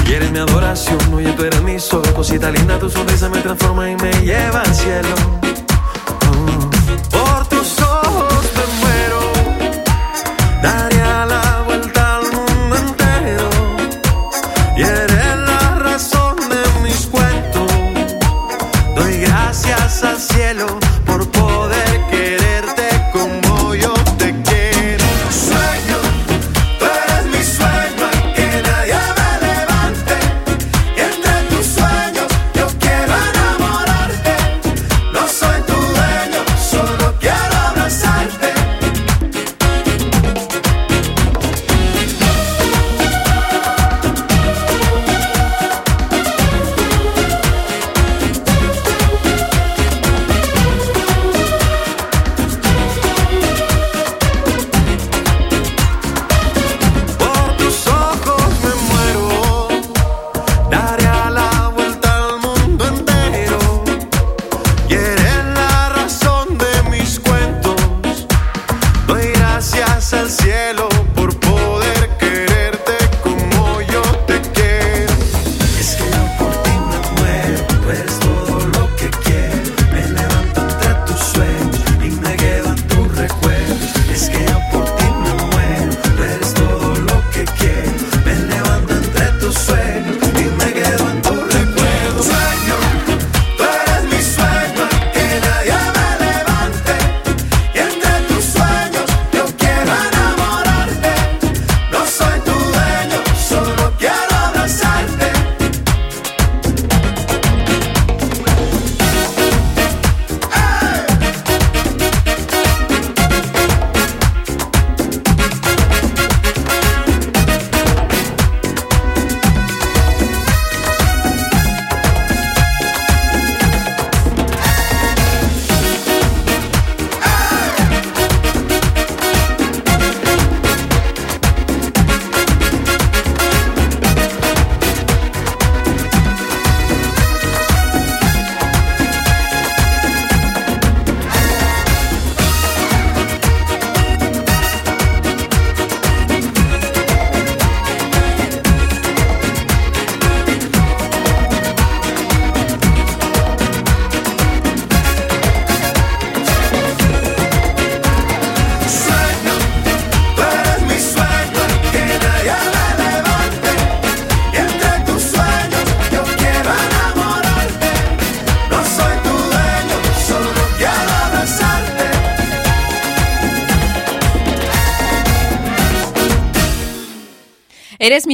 Y 0.04 0.12
eres 0.12 0.32
mi 0.32 0.40
adoración, 0.40 0.98
oye, 1.14 1.30
tú 1.34 1.44
eres 1.44 1.62
mi 1.62 1.78
sol. 1.78 2.02
Cosita 2.16 2.50
linda, 2.50 2.80
tu 2.80 2.90
sonrisa 2.90 3.28
me 3.28 3.38
transforma 3.42 3.88
y 3.88 3.94
me 3.94 4.10
lleva 4.24 4.62
al 4.62 4.74
cielo. 4.74 5.47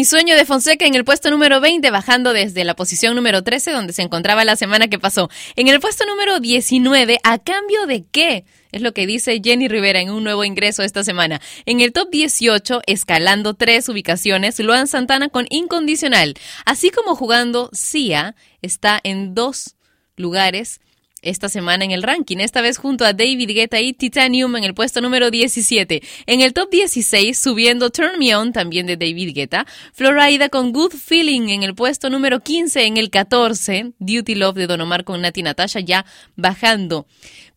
Sueño 0.04 0.36
de 0.36 0.44
Fonseca 0.44 0.86
en 0.86 0.94
el 0.94 1.04
puesto 1.04 1.30
número 1.30 1.60
20, 1.60 1.90
bajando 1.90 2.32
desde 2.32 2.64
la 2.64 2.74
posición 2.74 3.14
número 3.14 3.42
13, 3.42 3.70
donde 3.70 3.92
se 3.92 4.02
encontraba 4.02 4.44
la 4.44 4.56
semana 4.56 4.88
que 4.88 4.98
pasó. 4.98 5.30
En 5.56 5.68
el 5.68 5.80
puesto 5.80 6.04
número 6.06 6.40
19, 6.40 7.20
¿a 7.22 7.38
cambio 7.38 7.86
de 7.86 8.04
qué? 8.10 8.44
Es 8.72 8.82
lo 8.82 8.92
que 8.92 9.06
dice 9.06 9.40
Jenny 9.42 9.68
Rivera 9.68 10.00
en 10.00 10.10
un 10.10 10.24
nuevo 10.24 10.44
ingreso 10.44 10.82
esta 10.82 11.04
semana. 11.04 11.40
En 11.64 11.80
el 11.80 11.92
top 11.92 12.10
18, 12.10 12.82
escalando 12.86 13.54
tres 13.54 13.88
ubicaciones, 13.88 14.58
Luan 14.58 14.88
Santana 14.88 15.28
con 15.28 15.46
Incondicional. 15.50 16.34
Así 16.64 16.90
como 16.90 17.14
jugando 17.14 17.70
Sia, 17.72 18.34
está 18.62 19.00
en 19.04 19.34
dos 19.34 19.76
lugares 20.16 20.80
esta 21.24 21.48
semana 21.48 21.84
en 21.84 21.90
el 21.90 22.02
ranking, 22.02 22.38
esta 22.38 22.60
vez 22.60 22.78
junto 22.78 23.04
a 23.04 23.12
David 23.12 23.50
Guetta 23.50 23.80
y 23.80 23.92
Titanium 23.92 24.56
en 24.56 24.64
el 24.64 24.74
puesto 24.74 25.00
número 25.00 25.30
17. 25.30 26.02
En 26.26 26.40
el 26.40 26.52
top 26.52 26.70
16, 26.70 27.38
subiendo 27.38 27.90
Turn 27.90 28.18
Me 28.18 28.34
On, 28.36 28.52
también 28.52 28.86
de 28.86 28.96
David 28.96 29.34
Guetta. 29.34 29.66
Florida 29.92 30.48
con 30.48 30.72
Good 30.72 30.92
Feeling 30.92 31.48
en 31.48 31.62
el 31.62 31.74
puesto 31.74 32.10
número 32.10 32.40
15. 32.40 32.84
En 32.84 32.96
el 32.96 33.10
14, 33.10 33.92
Duty 33.98 34.34
Love 34.34 34.56
de 34.56 34.66
Don 34.66 34.80
Omar 34.80 35.04
con 35.04 35.20
Nati 35.20 35.42
Natasha 35.42 35.80
ya 35.80 36.04
bajando. 36.36 37.06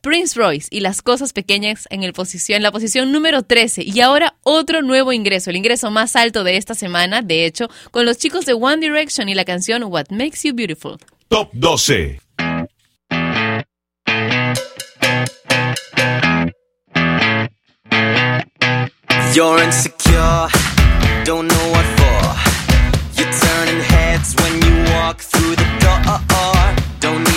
Prince 0.01 0.39
Royce 0.39 0.67
y 0.71 0.79
las 0.79 1.01
cosas 1.01 1.33
pequeñas 1.33 1.87
en, 1.89 2.03
el 2.03 2.13
posición, 2.13 2.57
en 2.57 2.63
la 2.63 2.71
posición 2.71 3.11
número 3.11 3.43
13. 3.43 3.83
Y 3.83 3.99
ahora 4.01 4.35
otro 4.43 4.81
nuevo 4.81 5.11
ingreso, 5.11 5.49
el 5.49 5.57
ingreso 5.57 5.91
más 5.91 6.15
alto 6.15 6.43
de 6.43 6.57
esta 6.57 6.75
semana, 6.75 7.21
de 7.21 7.45
hecho, 7.45 7.69
con 7.91 8.05
los 8.05 8.17
chicos 8.17 8.45
de 8.45 8.53
One 8.53 8.77
Direction 8.77 9.27
y 9.27 9.35
la 9.35 9.45
canción 9.45 9.83
What 9.83 10.05
Makes 10.09 10.39
You 10.43 10.53
Beautiful. 10.53 10.97
Top 11.27 11.49
12. 11.53 12.26
You're 19.33 19.59
insecure, 19.61 20.47
don't 21.23 21.47
know 21.47 21.65
what 21.69 21.85
for. 21.97 22.21
You're 23.17 23.31
turning 23.31 23.81
heads 23.83 24.33
when 24.41 24.53
you 24.63 24.91
walk 24.93 25.19
through 25.21 25.55
the 25.55 25.67
door. 25.79 26.19
Don't 26.99 27.23
need 27.23 27.36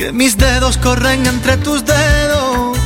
Que 0.00 0.12
mis 0.12 0.38
dedos 0.38 0.78
corren 0.78 1.26
entre 1.26 1.58
tus 1.58 1.84
dedos 1.84 2.78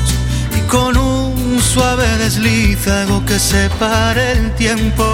y 0.58 0.60
con 0.62 0.96
un 0.96 1.60
suave 1.62 2.08
desliz 2.18 2.88
hago 2.88 3.24
que 3.24 3.38
se 3.38 3.70
pare 3.78 4.32
el 4.32 4.52
tiempo. 4.56 5.04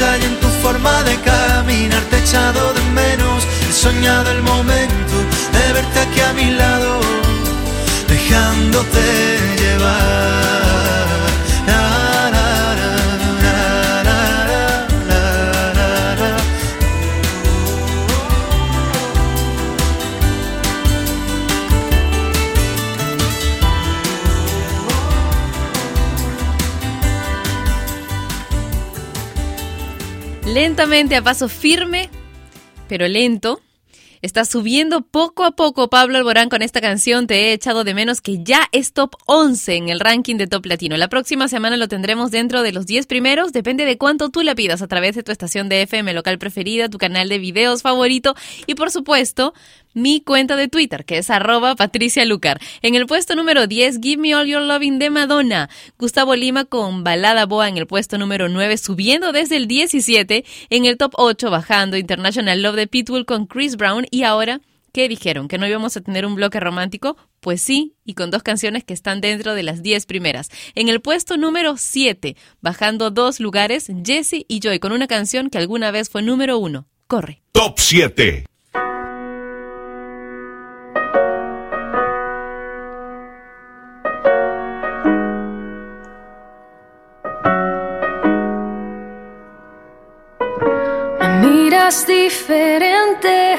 Y 0.00 0.24
en 0.24 0.40
tu 0.40 0.48
forma 0.60 1.04
de 1.04 1.14
caminar. 1.20 2.02
Te 2.10 2.16
he 2.16 2.20
echado 2.20 2.72
de 2.72 2.82
menos. 3.00 3.44
He 3.68 3.72
soñado 3.72 4.28
el 4.32 4.42
momento 4.42 5.14
de 5.52 5.72
verte 5.72 6.00
aquí 6.00 6.20
a 6.20 6.32
mi 6.32 6.50
lado, 6.50 7.00
dejándote 8.08 9.02
llevar. 9.56 10.73
A 30.82 31.22
paso 31.22 31.48
firme, 31.48 32.10
pero 32.88 33.06
lento. 33.06 33.60
Está 34.24 34.46
subiendo 34.46 35.02
poco 35.02 35.44
a 35.44 35.50
poco 35.50 35.90
Pablo 35.90 36.16
Alborán 36.16 36.48
con 36.48 36.62
esta 36.62 36.80
canción 36.80 37.26
Te 37.26 37.34
he 37.34 37.52
echado 37.52 37.84
de 37.84 37.92
menos 37.92 38.22
que 38.22 38.42
ya 38.42 38.70
es 38.72 38.94
top 38.94 39.16
11 39.26 39.76
en 39.76 39.88
el 39.90 40.00
ranking 40.00 40.36
de 40.36 40.46
Top 40.46 40.64
Latino. 40.64 40.96
La 40.96 41.08
próxima 41.08 41.46
semana 41.46 41.76
lo 41.76 41.88
tendremos 41.88 42.30
dentro 42.30 42.62
de 42.62 42.72
los 42.72 42.86
10 42.86 43.04
primeros, 43.04 43.52
depende 43.52 43.84
de 43.84 43.98
cuánto 43.98 44.30
tú 44.30 44.40
la 44.40 44.54
pidas 44.54 44.80
a 44.80 44.88
través 44.88 45.14
de 45.14 45.22
tu 45.22 45.30
estación 45.30 45.68
de 45.68 45.82
FM 45.82 46.14
local 46.14 46.38
preferida, 46.38 46.88
tu 46.88 46.96
canal 46.96 47.28
de 47.28 47.38
videos 47.38 47.82
favorito 47.82 48.34
y 48.66 48.76
por 48.76 48.90
supuesto 48.90 49.52
mi 49.92 50.20
cuenta 50.20 50.56
de 50.56 50.68
Twitter 50.68 51.04
que 51.04 51.18
es 51.18 51.30
arroba 51.30 51.76
Patricia 51.76 52.24
Lucar. 52.24 52.60
En 52.80 52.94
el 52.94 53.06
puesto 53.06 53.36
número 53.36 53.66
10, 53.66 54.00
Give 54.02 54.20
Me 54.20 54.34
All 54.34 54.46
Your 54.46 54.62
Loving 54.62 54.98
de 54.98 55.10
Madonna. 55.10 55.70
Gustavo 55.98 56.34
Lima 56.34 56.64
con 56.64 57.04
Balada 57.04 57.46
Boa 57.46 57.68
en 57.68 57.76
el 57.76 57.86
puesto 57.86 58.18
número 58.18 58.48
9, 58.48 58.76
subiendo 58.78 59.32
desde 59.32 59.56
el 59.56 59.68
17 59.68 60.44
en 60.70 60.84
el 60.84 60.96
top 60.96 61.12
8, 61.16 61.50
bajando 61.50 61.96
International 61.96 62.60
Love 62.60 62.76
de 62.76 62.86
Pitbull 62.86 63.26
con 63.26 63.46
Chris 63.46 63.76
Brown 63.76 64.06
y 64.14 64.22
ahora... 64.22 64.60
¿Qué 64.92 65.08
dijeron? 65.08 65.48
¿Que 65.48 65.58
no 65.58 65.66
íbamos 65.66 65.96
a 65.96 66.02
tener 66.02 66.24
un 66.24 66.36
bloque 66.36 66.60
romántico? 66.60 67.16
Pues 67.40 67.60
sí, 67.60 67.96
y 68.04 68.14
con 68.14 68.30
dos 68.30 68.44
canciones 68.44 68.84
que 68.84 68.94
están 68.94 69.20
dentro 69.20 69.56
de 69.56 69.64
las 69.64 69.82
10 69.82 70.06
primeras. 70.06 70.50
En 70.76 70.88
el 70.88 71.00
puesto 71.00 71.36
número 71.36 71.76
7, 71.76 72.36
bajando 72.60 73.10
dos 73.10 73.40
lugares, 73.40 73.90
Jesse 74.04 74.46
y 74.46 74.60
Joy 74.60 74.78
con 74.78 74.92
una 74.92 75.08
canción 75.08 75.50
que 75.50 75.58
alguna 75.58 75.90
vez 75.90 76.10
fue 76.10 76.22
número 76.22 76.58
1. 76.58 76.86
Corre. 77.08 77.42
Top 77.50 77.74
7. 77.78 78.44
Me 91.18 91.28
miras 91.40 92.06
diferente, 92.06 93.58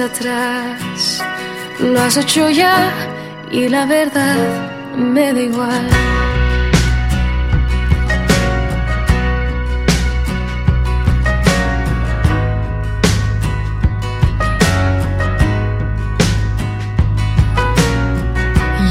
atrás. 0.00 1.22
Lo 1.80 2.00
has 2.00 2.16
hecho 2.16 2.50
ya 2.50 2.92
y 3.50 3.68
la 3.68 3.86
verdad 3.86 4.36
me 4.96 5.32
da 5.32 5.40
igual. 5.40 5.88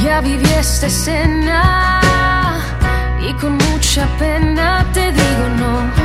Ya 0.03 0.21
viví 0.21 0.49
esta 0.59 0.87
escena 0.87 2.01
y 3.21 3.33
con 3.33 3.57
mucha 3.57 4.07
pena 4.17 4.85
te 4.93 5.11
digo 5.11 5.45
no 5.59 6.04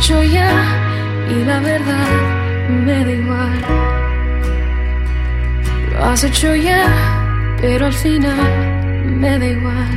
hecho 0.00 0.22
ya 0.22 0.50
y 1.28 1.44
la 1.44 1.60
verdad 1.60 2.08
me 2.70 3.04
da 3.04 3.12
igual. 3.12 3.60
Lo 5.92 6.04
has 6.04 6.24
hecho 6.24 6.54
ya, 6.56 6.86
pero 7.60 7.84
al 7.84 7.92
final 7.92 8.38
me 9.04 9.38
da 9.38 9.46
igual. 9.46 9.88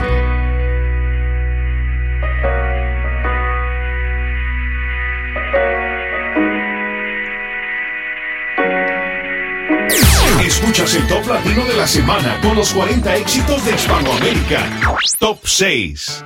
Escuchas 10.45 10.95
el 10.95 11.07
Top 11.07 11.25
Latino 11.27 11.63
de 11.63 11.77
la 11.77 11.87
semana 11.87 12.41
con 12.41 12.57
los 12.57 12.73
40 12.73 13.15
éxitos 13.15 13.65
de 13.65 13.71
Hispanoamérica. 13.71 14.69
Top 15.17 15.39
6. 15.45 16.25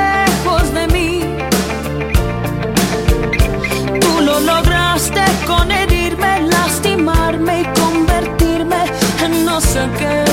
sugar 9.81 10.30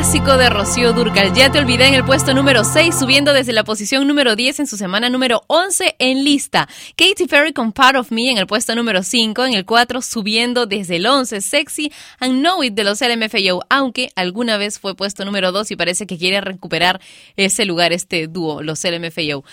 clásico 0.00 0.38
de 0.38 0.48
Rocío 0.48 0.94
Durcal. 0.94 1.34
Ya 1.34 1.52
te 1.52 1.58
olvidé 1.58 1.86
en 1.86 1.92
el 1.92 2.06
puesto 2.06 2.32
número 2.32 2.64
6, 2.64 2.98
subiendo 2.98 3.34
desde 3.34 3.52
la 3.52 3.64
posición 3.64 4.08
número 4.08 4.34
10 4.34 4.60
en 4.60 4.66
su 4.66 4.78
semana 4.78 5.10
número 5.10 5.42
11 5.46 5.96
en 5.98 6.24
lista. 6.24 6.70
Katy 6.96 7.26
Perry 7.26 7.52
con 7.52 7.72
Part 7.72 7.98
of 7.98 8.10
Me 8.10 8.30
en 8.30 8.38
el 8.38 8.46
puesto 8.46 8.74
número 8.74 9.02
5, 9.02 9.44
en 9.44 9.52
el 9.52 9.66
4 9.66 10.00
subiendo 10.00 10.64
desde 10.64 10.96
el 10.96 11.06
11, 11.06 11.42
Sexy 11.42 11.92
and 12.18 12.40
Know 12.40 12.62
It 12.62 12.72
de 12.72 12.84
los 12.84 13.02
LMFAO, 13.02 13.60
aunque 13.68 14.08
alguna 14.16 14.56
vez 14.56 14.78
fue 14.78 14.96
puesto 14.96 15.26
número 15.26 15.52
2 15.52 15.70
y 15.70 15.76
parece 15.76 16.06
que 16.06 16.16
quiere 16.16 16.40
recuperar 16.40 16.98
ese 17.36 17.66
lugar, 17.66 17.92
este 17.92 18.26
dúo, 18.26 18.62
los 18.62 18.82
LMFAO. 18.82 19.44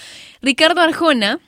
Ricardo 0.42 0.80
Arjona 0.80 1.42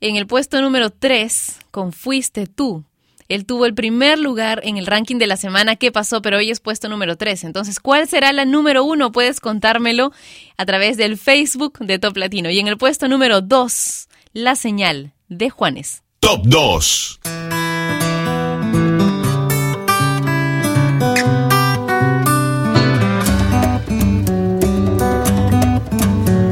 en 0.00 0.16
el 0.16 0.26
puesto 0.26 0.62
número 0.62 0.88
3 0.88 1.58
con 1.70 1.92
Fuiste 1.92 2.46
tú. 2.46 2.86
Él 3.28 3.46
tuvo 3.46 3.66
el 3.66 3.74
primer 3.74 4.18
lugar 4.18 4.60
en 4.64 4.76
el 4.76 4.86
ranking 4.86 5.16
de 5.16 5.26
la 5.26 5.36
semana 5.36 5.76
que 5.76 5.92
pasó, 5.92 6.22
pero 6.22 6.38
hoy 6.38 6.50
es 6.50 6.60
puesto 6.60 6.88
número 6.88 7.16
3. 7.16 7.44
Entonces, 7.44 7.80
¿cuál 7.80 8.08
será 8.08 8.32
la 8.32 8.44
número 8.44 8.84
uno? 8.84 9.12
Puedes 9.12 9.40
contármelo 9.40 10.12
a 10.56 10.66
través 10.66 10.96
del 10.96 11.16
Facebook 11.16 11.78
de 11.78 11.98
Top 11.98 12.16
Latino. 12.16 12.50
Y 12.50 12.58
en 12.58 12.68
el 12.68 12.76
puesto 12.76 13.08
número 13.08 13.40
2, 13.40 14.08
La 14.32 14.56
Señal 14.56 15.12
de 15.28 15.50
Juanes. 15.50 16.02
Top 16.20 16.42
2. 16.44 17.20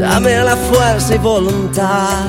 Dame 0.02 0.44
la 0.44 0.56
fuerza 0.56 1.14
y 1.14 1.18
voluntad, 1.18 2.28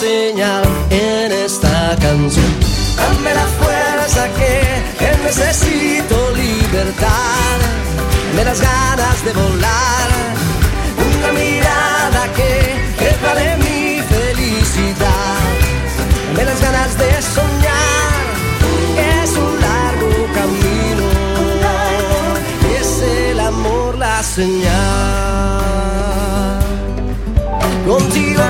señal 0.00 0.64
en 0.88 1.30
esta 1.30 1.94
canción. 2.00 2.52
Dame 2.96 3.34
la 3.34 3.46
fuerza 3.60 4.22
que, 4.38 4.52
necesito 5.24 6.16
libertad. 6.44 7.58
Dame 8.30 8.44
las 8.44 8.60
ganas 8.62 9.24
de 9.26 9.32
volar. 9.32 10.08
Una 11.06 11.32
mirada 11.32 12.22
que, 12.36 12.52
vale 13.24 13.56
mi 13.58 14.00
felicidad. 14.14 15.40
Dame 16.28 16.44
las 16.50 16.60
ganas 16.62 16.90
de 16.96 17.10
soñar. 17.36 18.22
Es 19.22 19.30
un 19.44 19.52
largo 19.68 20.12
camino. 20.38 21.06
Es 22.80 22.90
el 23.02 23.38
amor 23.40 23.98
la 23.98 24.22
señal. 24.22 25.40
Contigo 27.86 28.49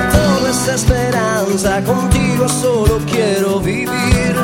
contigo 1.84 2.48
solo 2.48 2.98
quiero 3.10 3.60
vivir. 3.60 4.34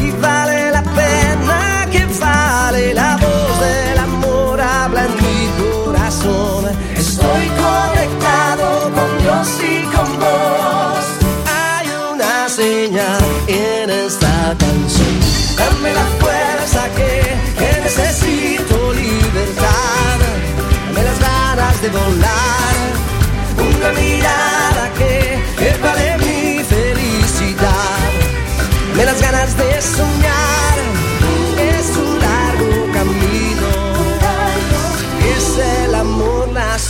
Y 0.00 0.10
vale 0.22 0.70
la 0.70 0.82
pena 0.82 1.86
que 1.90 2.06
vale 2.20 2.94
la 2.94 3.16
voz 3.16 3.60
del 3.60 3.98
amor, 3.98 4.60
habla 4.60 5.06
en 5.06 5.14
mi 5.16 5.84
corazón. 5.84 6.66
Estoy 6.96 7.46
conectado 7.66 8.90
con 8.94 9.18
Dios 9.18 9.48
y 9.62 9.82
con 9.94 10.20
vos. 10.20 11.04
Hay 11.46 11.88
una 12.12 12.48
señal 12.48 13.22
en 13.48 13.90
esta 13.90 14.54
canción. 14.56 15.16
Dame 15.58 15.92
la 15.92 16.06
fuerza 16.20 16.88
que, 16.96 17.34
que 17.58 17.80
necesito 17.82 18.92
libertad. 18.92 20.18
Dame 20.86 21.02
las 21.02 21.18
ganas 21.18 21.82
de 21.82 21.88
volar. 21.88 22.74
Una 23.58 23.92
mirada 24.00 24.59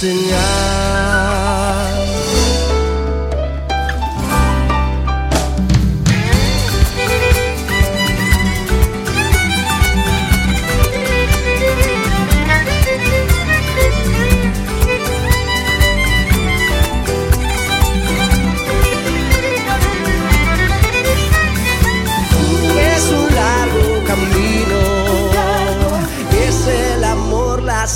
señal. 0.01 0.60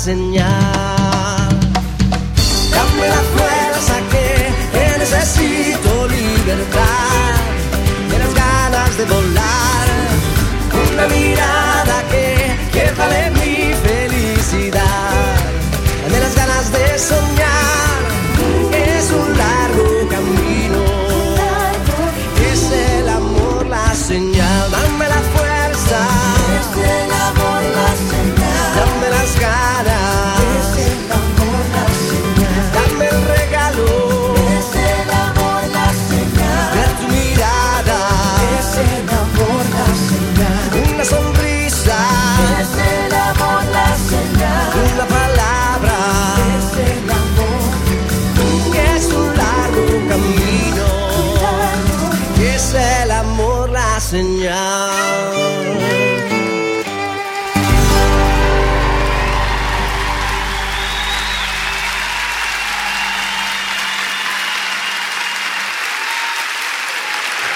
Amor 0.07 0.64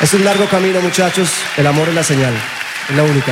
Es 0.10 0.16
un 0.16 0.26
largo 0.26 0.47
camino, 0.47 0.82
muchachos. 0.82 1.30
El 1.55 1.68
amor 1.68 1.88
es 1.88 1.93
la 1.93 2.01
señal. 2.01 2.34
Es 2.89 2.95
la 2.95 3.03
única. 3.03 3.32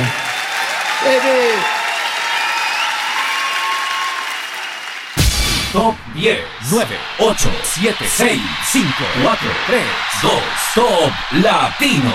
Top 5.72 5.96
10, 6.14 6.38
9, 6.70 6.96
8, 7.18 7.50
7, 7.64 7.96
6, 8.08 8.42
5, 8.70 8.88
4, 9.24 9.48
3, 9.66 9.82
2, 10.22 10.32
Top 10.76 11.12
Latino. 11.42 12.14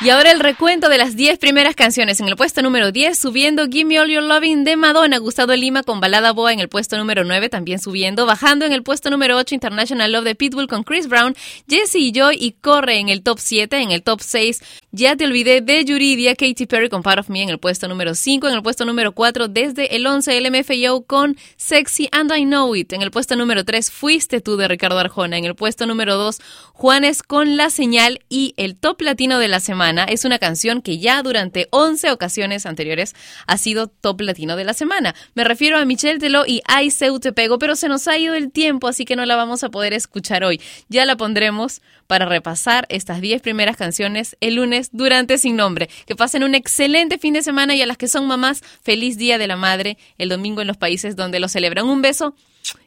Y 0.00 0.10
ahora 0.10 0.32
el 0.32 0.40
recuento 0.40 0.88
de 0.88 0.98
las 0.98 1.14
10 1.14 1.38
primeras 1.38 1.76
canciones. 1.76 2.18
En 2.20 2.28
el 2.28 2.36
puesto 2.36 2.62
número 2.62 2.90
10, 2.90 3.16
subiendo 3.16 3.66
Give 3.66 3.84
Me 3.84 4.00
All 4.00 4.10
Your 4.10 4.24
Loving 4.24 4.64
de 4.64 4.76
Madonna, 4.76 5.18
Gustavo 5.18 5.54
Lima 5.54 5.82
con 5.84 6.00
Balada 6.00 6.32
Boa 6.32 6.52
en 6.52 6.58
el 6.58 6.68
puesto 6.68 6.98
número 6.98 7.24
9, 7.24 7.48
también 7.48 7.78
subiendo. 7.78 8.26
Bajando 8.26 8.66
en 8.66 8.72
el 8.72 8.82
puesto 8.82 9.08
número 9.08 9.36
8, 9.36 9.54
International 9.54 10.10
Love 10.10 10.24
de 10.24 10.34
Pitbull 10.34 10.66
con 10.66 10.82
Chris 10.82 11.08
Brown, 11.08 11.36
Jesse 11.68 11.96
y 11.96 12.12
Joy 12.12 12.36
y 12.40 12.52
Corre 12.52 12.98
en 12.98 13.08
el 13.08 13.22
top 13.22 13.38
7. 13.38 13.80
En 13.80 13.92
el 13.92 14.02
top 14.02 14.20
6, 14.20 14.62
Ya 14.96 15.16
Te 15.16 15.24
Olvidé 15.24 15.60
de 15.60 15.84
Yuridia, 15.84 16.36
Katy 16.36 16.66
Perry 16.66 16.88
con 16.88 17.02
Part 17.02 17.18
of 17.18 17.28
Me 17.28 17.42
en 17.42 17.48
el 17.48 17.58
puesto 17.58 17.88
número 17.88 18.14
5. 18.14 18.46
En 18.46 18.54
el 18.54 18.62
puesto 18.62 18.84
número 18.84 19.10
4, 19.10 19.48
desde 19.48 19.96
el 19.96 20.06
11, 20.06 20.40
LMFAO 20.40 21.02
con 21.02 21.36
Sexy 21.56 22.08
and 22.12 22.30
I 22.32 22.44
Know 22.44 22.76
It. 22.76 22.92
En 22.92 23.02
el 23.02 23.10
puesto 23.10 23.34
número 23.34 23.64
3, 23.64 23.90
Fuiste 23.90 24.40
tú 24.40 24.56
de 24.56 24.68
Ricardo 24.68 24.96
Arjona. 24.96 25.36
En 25.36 25.46
el 25.46 25.56
puesto 25.56 25.86
número 25.86 26.14
2, 26.14 26.40
Juanes 26.74 27.24
con 27.24 27.56
La 27.56 27.70
Señal 27.70 28.20
y 28.28 28.54
el 28.56 28.76
top 28.76 29.00
latino 29.00 29.40
de 29.40 29.48
la 29.48 29.58
semana 29.58 30.04
es 30.04 30.24
una 30.24 30.38
canción 30.38 30.80
que 30.80 30.98
ya 30.98 31.24
durante 31.24 31.66
11 31.70 32.12
ocasiones 32.12 32.64
anteriores 32.64 33.16
ha 33.48 33.58
sido 33.58 33.88
top 33.88 34.20
latino 34.20 34.54
de 34.54 34.62
la 34.62 34.74
semana. 34.74 35.16
Me 35.34 35.42
refiero 35.42 35.76
a 35.76 35.84
Michelle 35.84 36.20
Teló 36.20 36.46
y 36.46 36.60
Ay 36.66 36.92
Seu 36.92 37.18
Te 37.18 37.32
Pego, 37.32 37.58
pero 37.58 37.74
se 37.74 37.88
nos 37.88 38.06
ha 38.06 38.16
ido 38.16 38.36
el 38.36 38.52
tiempo, 38.52 38.86
así 38.86 39.04
que 39.04 39.16
no 39.16 39.26
la 39.26 39.34
vamos 39.34 39.64
a 39.64 39.70
poder 39.70 39.92
escuchar 39.92 40.44
hoy. 40.44 40.60
Ya 40.88 41.04
la 41.04 41.16
pondremos 41.16 41.82
para 42.06 42.26
repasar 42.26 42.86
estas 42.90 43.20
10 43.20 43.42
primeras 43.42 43.76
canciones 43.76 44.36
el 44.40 44.54
lunes 44.54 44.83
durante 44.92 45.38
Sin 45.38 45.56
Nombre. 45.56 45.88
Que 46.06 46.16
pasen 46.16 46.44
un 46.44 46.54
excelente 46.54 47.18
fin 47.18 47.34
de 47.34 47.42
semana 47.42 47.74
y 47.74 47.82
a 47.82 47.86
las 47.86 47.96
que 47.96 48.08
son 48.08 48.26
mamás, 48.26 48.62
feliz 48.82 49.16
Día 49.16 49.38
de 49.38 49.46
la 49.46 49.56
Madre 49.56 49.98
el 50.18 50.28
domingo 50.28 50.60
en 50.60 50.66
los 50.66 50.76
países 50.76 51.16
donde 51.16 51.40
lo 51.40 51.48
celebran. 51.48 51.86
Un 51.86 52.02
beso 52.02 52.34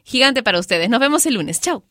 gigante 0.04 0.42
para 0.42 0.58
ustedes. 0.58 0.88
Nos 0.88 1.00
vemos 1.00 1.26
el 1.26 1.34
lunes. 1.34 1.60
Chao. 1.60 1.84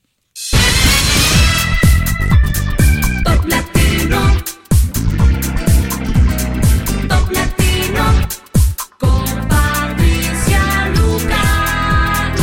Top 3.23 3.45
Latino. 3.47 4.19
Top 7.07 7.31
Latino. 7.31 8.27
Con 8.99 9.47
Patricia 9.47 10.93
Luca. 10.95 12.35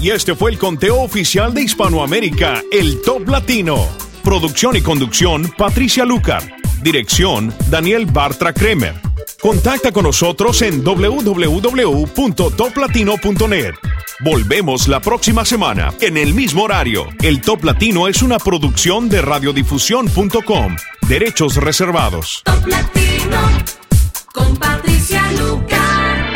Y 0.00 0.10
este 0.10 0.34
fue 0.34 0.50
el 0.52 0.58
conteo 0.58 1.00
oficial 1.02 1.52
de 1.54 1.62
Hispanoamérica, 1.62 2.62
el 2.70 3.02
Top 3.02 3.28
Latino. 3.28 4.03
Producción 4.24 4.74
y 4.74 4.80
conducción, 4.80 5.52
Patricia 5.56 6.04
Lucar. 6.06 6.42
Dirección, 6.82 7.54
Daniel 7.68 8.06
Bartra 8.06 8.54
Kremer. 8.54 8.94
Contacta 9.40 9.92
con 9.92 10.02
nosotros 10.04 10.62
en 10.62 10.82
www.toplatino.net. 10.82 13.74
Volvemos 14.20 14.86
la 14.88 15.00
próxima 15.00 15.44
semana, 15.44 15.92
en 16.00 16.16
el 16.16 16.32
mismo 16.32 16.62
horario. 16.62 17.06
El 17.22 17.42
Top 17.42 17.64
Latino 17.64 18.08
es 18.08 18.22
una 18.22 18.38
producción 18.38 19.10
de 19.10 19.20
radiodifusión.com. 19.20 20.76
Derechos 21.06 21.56
reservados. 21.56 22.40
Top 22.44 22.66
Latino. 22.66 23.36
Con 24.32 24.56
Patricia 24.56 25.22
Luca. 25.32 26.03